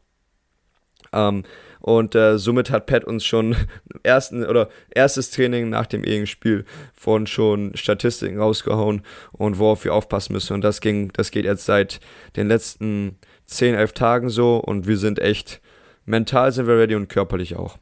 Ähm, 1.12 1.44
und 1.84 2.14
äh, 2.14 2.38
somit 2.38 2.70
hat 2.70 2.86
Pat 2.86 3.04
uns 3.04 3.26
schon 3.26 3.54
ersten 4.02 4.46
oder 4.46 4.70
erstes 4.88 5.30
Training 5.30 5.68
nach 5.68 5.84
dem 5.84 6.02
Egenspiel 6.02 6.64
von 6.94 7.26
schon 7.26 7.76
Statistiken 7.76 8.38
rausgehauen 8.38 9.02
und 9.32 9.58
worauf 9.58 9.84
wir 9.84 9.92
aufpassen 9.92 10.32
müssen. 10.32 10.54
Und 10.54 10.62
das 10.62 10.80
ging, 10.80 11.12
das 11.12 11.30
geht 11.30 11.44
jetzt 11.44 11.66
seit 11.66 12.00
den 12.36 12.48
letzten 12.48 13.18
10, 13.44 13.74
11 13.74 13.92
Tagen 13.92 14.30
so 14.30 14.56
und 14.56 14.86
wir 14.86 14.96
sind 14.96 15.18
echt, 15.18 15.60
mental 16.06 16.52
sind 16.52 16.66
wir 16.66 16.78
ready 16.78 16.94
und 16.94 17.10
körperlich 17.10 17.54
auch. 17.54 17.76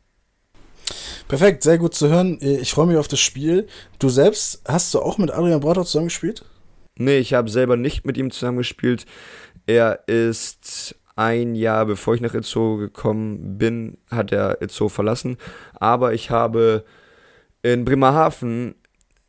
Perfekt, 1.28 1.62
sehr 1.62 1.78
gut 1.78 1.94
zu 1.94 2.08
hören. 2.08 2.38
Ich 2.40 2.72
freue 2.72 2.88
mich 2.88 2.96
auf 2.96 3.06
das 3.06 3.20
Spiel. 3.20 3.68
Du 4.00 4.08
selbst, 4.08 4.62
hast 4.66 4.92
du 4.94 4.98
auch 4.98 5.16
mit 5.16 5.30
Adrian 5.30 5.60
Brautau 5.60 5.84
zusammengespielt? 5.84 6.44
Nee, 6.96 7.18
ich 7.18 7.34
habe 7.34 7.48
selber 7.48 7.76
nicht 7.76 8.04
mit 8.04 8.18
ihm 8.18 8.32
zusammengespielt. 8.32 9.06
Er 9.68 10.08
ist 10.08 10.96
ein 11.16 11.54
Jahr 11.54 11.86
bevor 11.86 12.14
ich 12.14 12.20
nach 12.20 12.34
Itzo 12.34 12.76
gekommen 12.76 13.58
bin, 13.58 13.98
hat 14.10 14.32
er 14.32 14.62
Itzo 14.62 14.88
verlassen. 14.88 15.36
Aber 15.74 16.14
ich 16.14 16.30
habe 16.30 16.84
in 17.62 17.84
Bremerhaven 17.84 18.74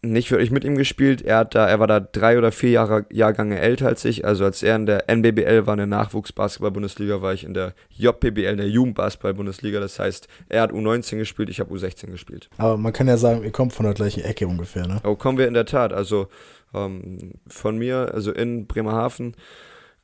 nicht 0.03 0.29
wirklich 0.31 0.51
mit 0.51 0.65
ihm 0.65 0.75
gespielt. 0.75 1.21
Er, 1.21 1.37
hat 1.37 1.55
da, 1.55 1.67
er 1.67 1.79
war 1.79 1.87
da 1.87 2.01
drei 2.01 2.37
oder 2.37 2.51
vier 2.51 2.71
Jahre, 2.71 3.05
Jahrgänge 3.09 3.59
älter 3.59 3.87
als 3.87 4.03
ich. 4.03 4.25
Also 4.25 4.43
als 4.43 4.61
er 4.61 4.75
in 4.75 4.85
der 4.85 5.09
NBBL 5.09 5.65
war, 5.65 5.73
in 5.75 5.77
der 5.77 5.87
Nachwuchsbasketball-Bundesliga, 5.87 7.21
war 7.21 7.33
ich 7.33 7.45
in 7.45 7.53
der 7.53 7.73
JPBL, 7.89 8.51
in 8.51 8.57
der 8.57 8.69
Jugendbasketball-Bundesliga. 8.69 9.79
Das 9.79 9.99
heißt, 9.99 10.27
er 10.49 10.63
hat 10.63 10.71
U19 10.71 11.17
gespielt, 11.17 11.49
ich 11.49 11.61
habe 11.61 11.73
U16 11.73 12.11
gespielt. 12.11 12.49
Aber 12.57 12.75
man 12.75 12.91
kann 12.91 13.07
ja 13.07 13.17
sagen, 13.17 13.43
ihr 13.43 13.51
kommt 13.51 13.71
von 13.71 13.85
der 13.85 13.93
gleichen 13.93 14.23
Ecke 14.23 14.45
ungefähr, 14.45 14.87
ne? 14.87 14.99
Oh, 15.05 15.15
kommen 15.15 15.37
wir 15.37 15.47
in 15.47 15.53
der 15.53 15.65
Tat. 15.65 15.93
Also 15.93 16.27
ähm, 16.73 17.35
von 17.47 17.77
mir, 17.77 18.11
also 18.13 18.33
in 18.33 18.67
Bremerhaven, 18.67 19.35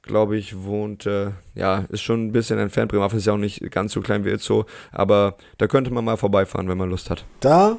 glaube 0.01 0.38
ich, 0.38 0.63
wohnt, 0.63 1.05
äh, 1.05 1.31
ja, 1.59 1.85
ist 1.89 2.01
schon 2.01 2.27
ein 2.27 2.31
bisschen 2.31 2.57
entfernt. 2.57 2.89
Bremerhaven 2.89 3.19
ist 3.19 3.25
ja 3.25 3.33
auch 3.33 3.37
nicht 3.37 3.69
ganz 3.71 3.91
so 3.91 3.99
klein 3.99 4.23
wie 4.23 4.29
Itzo, 4.29 4.65
aber 4.91 5.35
da 5.57 5.67
könnte 5.67 5.91
man 5.91 6.05
mal 6.05 6.15
vorbeifahren, 6.15 6.69
wenn 6.69 6.77
man 6.77 6.89
Lust 6.89 7.09
hat. 7.09 7.25
Da 7.41 7.77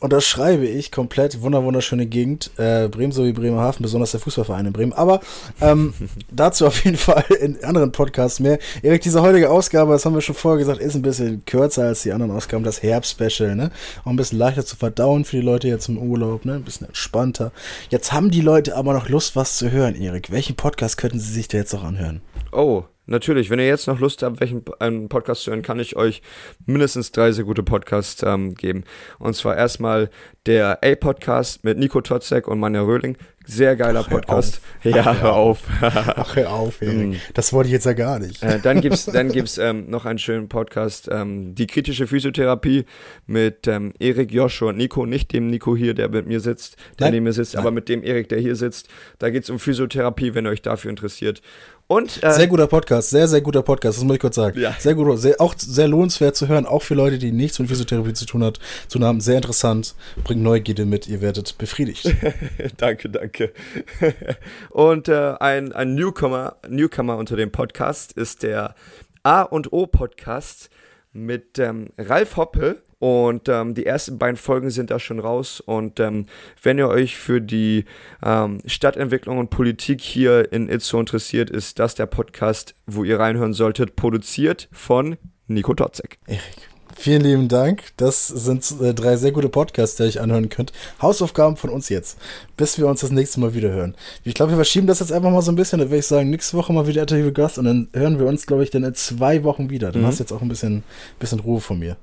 unterschreibe 0.00 0.66
ich 0.66 0.90
komplett, 0.90 1.42
wunder 1.42 1.62
wunderschöne 1.62 2.06
Gegend, 2.06 2.50
äh, 2.56 2.88
Bremen 2.88 3.12
sowie 3.12 3.32
Bremerhaven, 3.32 3.82
besonders 3.82 4.12
der 4.12 4.20
Fußballverein 4.20 4.66
in 4.66 4.72
Bremen. 4.72 4.94
Aber 4.94 5.20
ähm, 5.60 5.92
dazu 6.30 6.66
auf 6.66 6.82
jeden 6.84 6.96
Fall 6.96 7.24
in 7.40 7.62
anderen 7.62 7.92
Podcasts 7.92 8.40
mehr. 8.40 8.58
Erik, 8.82 9.02
diese 9.02 9.20
heutige 9.20 9.50
Ausgabe, 9.50 9.92
das 9.92 10.06
haben 10.06 10.14
wir 10.14 10.22
schon 10.22 10.34
vorher 10.34 10.58
gesagt, 10.58 10.80
ist 10.80 10.94
ein 10.94 11.02
bisschen 11.02 11.44
kürzer 11.44 11.84
als 11.84 12.02
die 12.02 12.12
anderen 12.12 12.32
Ausgaben, 12.32 12.64
das 12.64 12.82
Herbst-Special, 12.82 13.54
ne? 13.54 13.70
Auch 14.04 14.10
ein 14.10 14.16
bisschen 14.16 14.38
leichter 14.38 14.64
zu 14.64 14.76
verdauen 14.76 15.26
für 15.26 15.36
die 15.36 15.42
Leute 15.42 15.68
jetzt 15.68 15.88
im 15.88 15.98
Urlaub, 15.98 16.46
ne? 16.46 16.54
Ein 16.54 16.64
bisschen 16.64 16.86
entspannter. 16.86 17.52
Jetzt 17.90 18.12
haben 18.12 18.30
die 18.30 18.40
Leute 18.40 18.74
aber 18.74 18.94
noch 18.94 19.10
Lust, 19.10 19.36
was 19.36 19.58
zu 19.58 19.70
hören, 19.70 19.94
Erik. 19.94 20.30
Welchen 20.30 20.56
Podcast 20.56 20.96
könnten 20.96 21.20
sie 21.20 21.32
sich 21.32 21.48
da 21.48 21.58
jetzt 21.58 21.74
noch 21.74 21.84
anhören? 21.84 22.22
Oh, 22.52 22.84
natürlich. 23.06 23.50
Wenn 23.50 23.58
ihr 23.58 23.66
jetzt 23.66 23.86
noch 23.86 24.00
Lust 24.00 24.22
habt, 24.22 24.40
welchen 24.40 24.64
einen 24.78 25.08
Podcast 25.08 25.42
zu 25.42 25.50
hören, 25.50 25.62
kann 25.62 25.80
ich 25.80 25.96
euch 25.96 26.22
mindestens 26.66 27.12
drei 27.12 27.32
sehr 27.32 27.44
gute 27.44 27.62
Podcasts 27.62 28.22
ähm, 28.22 28.54
geben. 28.54 28.84
Und 29.18 29.34
zwar 29.34 29.56
erstmal 29.56 30.10
der 30.46 30.82
A-Podcast 30.82 31.64
mit 31.64 31.78
Nico 31.78 32.00
Totzek 32.00 32.48
und 32.48 32.58
Manja 32.58 32.82
Röhling. 32.82 33.16
Sehr 33.46 33.76
geiler 33.76 34.00
Ach, 34.04 34.08
Podcast. 34.08 34.60
auf. 34.84 34.94
Ja, 34.94 35.04
Ach, 35.06 35.22
hör 35.22 35.34
auf. 35.34 35.58
Ach, 35.80 36.36
hör 36.36 36.52
auf, 36.52 36.80
Erik. 36.82 37.08
Mm. 37.08 37.14
Das 37.34 37.52
wollte 37.52 37.68
ich 37.68 37.72
jetzt 37.72 37.86
ja 37.86 37.92
gar 37.92 38.18
nicht. 38.18 38.42
Äh, 38.42 38.60
dann 38.60 38.80
gibt's, 38.80 39.06
dann 39.06 39.30
gibt's 39.30 39.58
ähm, 39.58 39.90
noch 39.90 40.04
einen 40.04 40.18
schönen 40.18 40.48
Podcast, 40.48 41.08
ähm, 41.10 41.54
die 41.54 41.66
kritische 41.66 42.06
Physiotherapie 42.06 42.84
mit 43.26 43.66
ähm, 43.66 43.92
Erik, 43.98 44.32
Joshua 44.32 44.70
und 44.70 44.76
Nico, 44.76 45.06
nicht 45.06 45.32
dem 45.32 45.48
Nico 45.48 45.76
hier, 45.76 45.94
der 45.94 46.08
mit 46.08 46.26
mir 46.26 46.40
sitzt, 46.40 46.76
der 46.98 47.06
Nein. 47.06 47.14
neben 47.14 47.24
mir 47.24 47.32
sitzt, 47.32 47.54
Nein. 47.54 47.62
aber 47.62 47.70
mit 47.70 47.88
dem 47.88 48.02
Erik, 48.02 48.28
der 48.28 48.38
hier 48.38 48.56
sitzt. 48.56 48.88
Da 49.18 49.30
geht's 49.30 49.50
um 49.50 49.58
Physiotherapie, 49.58 50.34
wenn 50.34 50.46
ihr 50.46 50.50
euch 50.50 50.62
dafür 50.62 50.90
interessiert. 50.90 51.42
Und 51.88 52.22
äh, 52.22 52.32
Sehr 52.32 52.46
guter 52.46 52.68
Podcast, 52.68 53.10
sehr, 53.10 53.28
sehr 53.28 53.42
guter 53.42 53.62
Podcast, 53.62 53.98
das 53.98 54.04
muss 54.04 54.14
ich 54.14 54.20
kurz 54.20 54.36
sagen. 54.36 54.58
Ja. 54.58 54.74
Sehr 54.78 54.94
gut, 54.94 55.18
sehr, 55.18 55.38
auch 55.40 55.54
sehr 55.58 55.88
lohnenswert 55.88 56.36
zu 56.36 56.48
hören, 56.48 56.64
auch 56.64 56.82
für 56.82 56.94
Leute, 56.94 57.18
die 57.18 57.32
nichts 57.32 57.58
mit 57.58 57.68
Physiotherapie 57.68 58.14
zu 58.14 58.24
tun, 58.24 58.42
hat, 58.44 58.60
zu 58.88 58.98
haben. 59.00 59.20
Sehr 59.20 59.36
interessant, 59.36 59.94
bringt 60.24 60.42
Neugierde 60.42 60.86
mit, 60.86 61.06
ihr 61.06 61.20
werdet 61.20 61.58
befriedigt. 61.58 62.14
danke, 62.78 63.10
danke. 63.10 63.31
Und 64.70 65.08
äh, 65.08 65.34
ein, 65.40 65.72
ein 65.72 65.94
Newcomer, 65.94 66.56
Newcomer 66.68 67.16
unter 67.16 67.36
dem 67.36 67.52
Podcast 67.52 68.12
ist 68.12 68.42
der 68.42 68.74
A 69.22 69.42
und 69.42 69.72
O 69.72 69.86
Podcast 69.86 70.70
mit 71.12 71.58
ähm, 71.58 71.90
Ralf 71.98 72.36
Hoppe. 72.36 72.82
Und 72.98 73.48
ähm, 73.48 73.74
die 73.74 73.84
ersten 73.84 74.16
beiden 74.16 74.36
Folgen 74.36 74.70
sind 74.70 74.92
da 74.92 75.00
schon 75.00 75.18
raus. 75.18 75.60
Und 75.60 75.98
ähm, 75.98 76.26
wenn 76.62 76.78
ihr 76.78 76.86
euch 76.86 77.16
für 77.16 77.40
die 77.40 77.84
ähm, 78.22 78.60
Stadtentwicklung 78.64 79.38
und 79.38 79.50
Politik 79.50 80.00
hier 80.00 80.52
in 80.52 80.68
Itzo 80.68 81.00
interessiert, 81.00 81.50
ist 81.50 81.80
das 81.80 81.96
der 81.96 82.06
Podcast, 82.06 82.76
wo 82.86 83.02
ihr 83.02 83.18
reinhören 83.18 83.54
solltet, 83.54 83.96
produziert 83.96 84.68
von 84.70 85.16
Nico 85.48 85.74
Totzek. 85.74 86.18
Erik, 86.26 86.71
vielen 86.96 87.22
lieben 87.22 87.48
Dank. 87.48 87.82
Das 87.96 88.26
sind 88.28 88.64
äh, 88.80 88.94
drei 88.94 89.16
sehr 89.16 89.32
gute 89.32 89.48
Podcasts, 89.48 89.96
die 89.96 90.02
ihr 90.04 90.06
euch 90.06 90.20
anhören 90.20 90.48
könnt. 90.48 90.72
Hausaufgaben 91.00 91.56
von 91.56 91.70
uns 91.70 91.88
jetzt, 91.88 92.18
bis 92.56 92.78
wir 92.78 92.86
uns 92.86 93.00
das 93.00 93.10
nächste 93.10 93.40
Mal 93.40 93.54
wieder 93.54 93.70
hören. 93.70 93.94
Ich 94.24 94.34
glaube, 94.34 94.52
wir 94.52 94.56
verschieben 94.56 94.86
das 94.86 95.00
jetzt 95.00 95.12
einfach 95.12 95.30
mal 95.30 95.42
so 95.42 95.52
ein 95.52 95.56
bisschen. 95.56 95.78
Dann 95.80 95.88
würde 95.88 95.98
ich 95.98 96.06
sagen, 96.06 96.30
nächste 96.30 96.56
Woche 96.56 96.72
mal 96.72 96.86
wieder 96.86 97.02
Interview 97.02 97.32
Gast 97.32 97.58
und 97.58 97.64
dann 97.64 97.88
hören 97.92 98.18
wir 98.18 98.26
uns, 98.26 98.46
glaube 98.46 98.62
ich, 98.64 98.70
dann 98.70 98.84
in 98.84 98.94
zwei 98.94 99.42
Wochen 99.44 99.70
wieder. 99.70 99.92
Dann 99.92 100.02
Mhm. 100.02 100.06
hast 100.06 100.18
du 100.20 100.22
jetzt 100.24 100.32
auch 100.32 100.42
ein 100.42 100.48
bisschen, 100.48 100.82
bisschen 101.18 101.40
Ruhe 101.40 101.60
von 101.60 101.78
mir. 101.78 101.96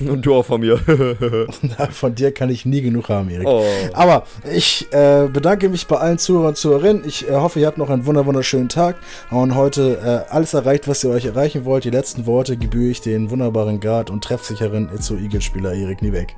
Und 0.00 0.26
du 0.26 0.34
auch 0.34 0.44
von 0.44 0.60
mir. 0.60 0.78
Von 1.90 2.14
dir 2.14 2.32
kann 2.32 2.50
ich 2.50 2.64
nie 2.66 2.82
genug 2.82 3.08
haben, 3.08 3.30
Erik. 3.30 3.46
oh. 3.46 3.64
Aber 3.92 4.24
ich 4.52 4.92
äh, 4.92 5.28
bedanke 5.32 5.68
mich 5.68 5.86
bei 5.86 5.96
allen 5.96 6.18
Zuhörern 6.18 6.48
und 6.48 6.56
Zuhörerinnen. 6.56 7.04
Ich 7.06 7.28
äh, 7.28 7.32
hoffe, 7.32 7.60
ihr 7.60 7.66
habt 7.66 7.78
noch 7.78 7.90
einen 7.90 8.06
wunder 8.06 8.26
wunderschönen 8.26 8.68
Tag 8.68 8.96
und 9.30 9.54
heute 9.54 10.24
äh, 10.28 10.32
alles 10.32 10.54
erreicht, 10.54 10.88
was 10.88 11.04
ihr 11.04 11.10
euch 11.10 11.26
erreichen 11.26 11.64
wollt. 11.64 11.84
Die 11.84 11.90
letzten 11.90 12.26
Worte 12.26 12.56
gebühre 12.56 12.90
ich 12.90 13.00
den 13.00 13.30
wunderbaren 13.30 13.80
Grad 13.80 14.10
und 14.10 14.24
treffsicheren 14.24 14.90
Itzo 14.94 15.16
Eagle-Spieler 15.16 15.72
Erik 15.74 16.02
Niebeck. 16.02 16.34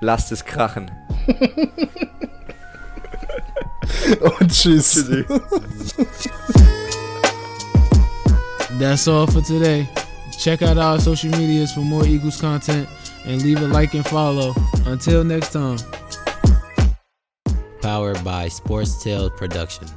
Lasst 0.00 0.32
es 0.32 0.44
krachen. 0.44 0.90
Und 4.20 4.50
tschüss. 4.50 5.06
Tschüssi. 5.06 5.24
That's 8.78 9.08
all 9.08 9.26
for 9.26 9.42
today. 9.42 9.88
Check 10.38 10.62
out 10.62 10.78
our 10.78 11.00
social 11.00 11.30
medias 11.32 11.72
for 11.72 11.80
more 11.80 12.06
Eagles 12.06 12.40
content 12.40 12.88
and 13.24 13.42
leave 13.42 13.60
a 13.60 13.66
like 13.66 13.94
and 13.94 14.06
follow. 14.06 14.54
Until 14.86 15.24
next 15.24 15.52
time. 15.52 15.78
Powered 17.82 18.22
by 18.24 18.48
Sports 18.48 19.02
Tale 19.02 19.30
Production. 19.30 19.88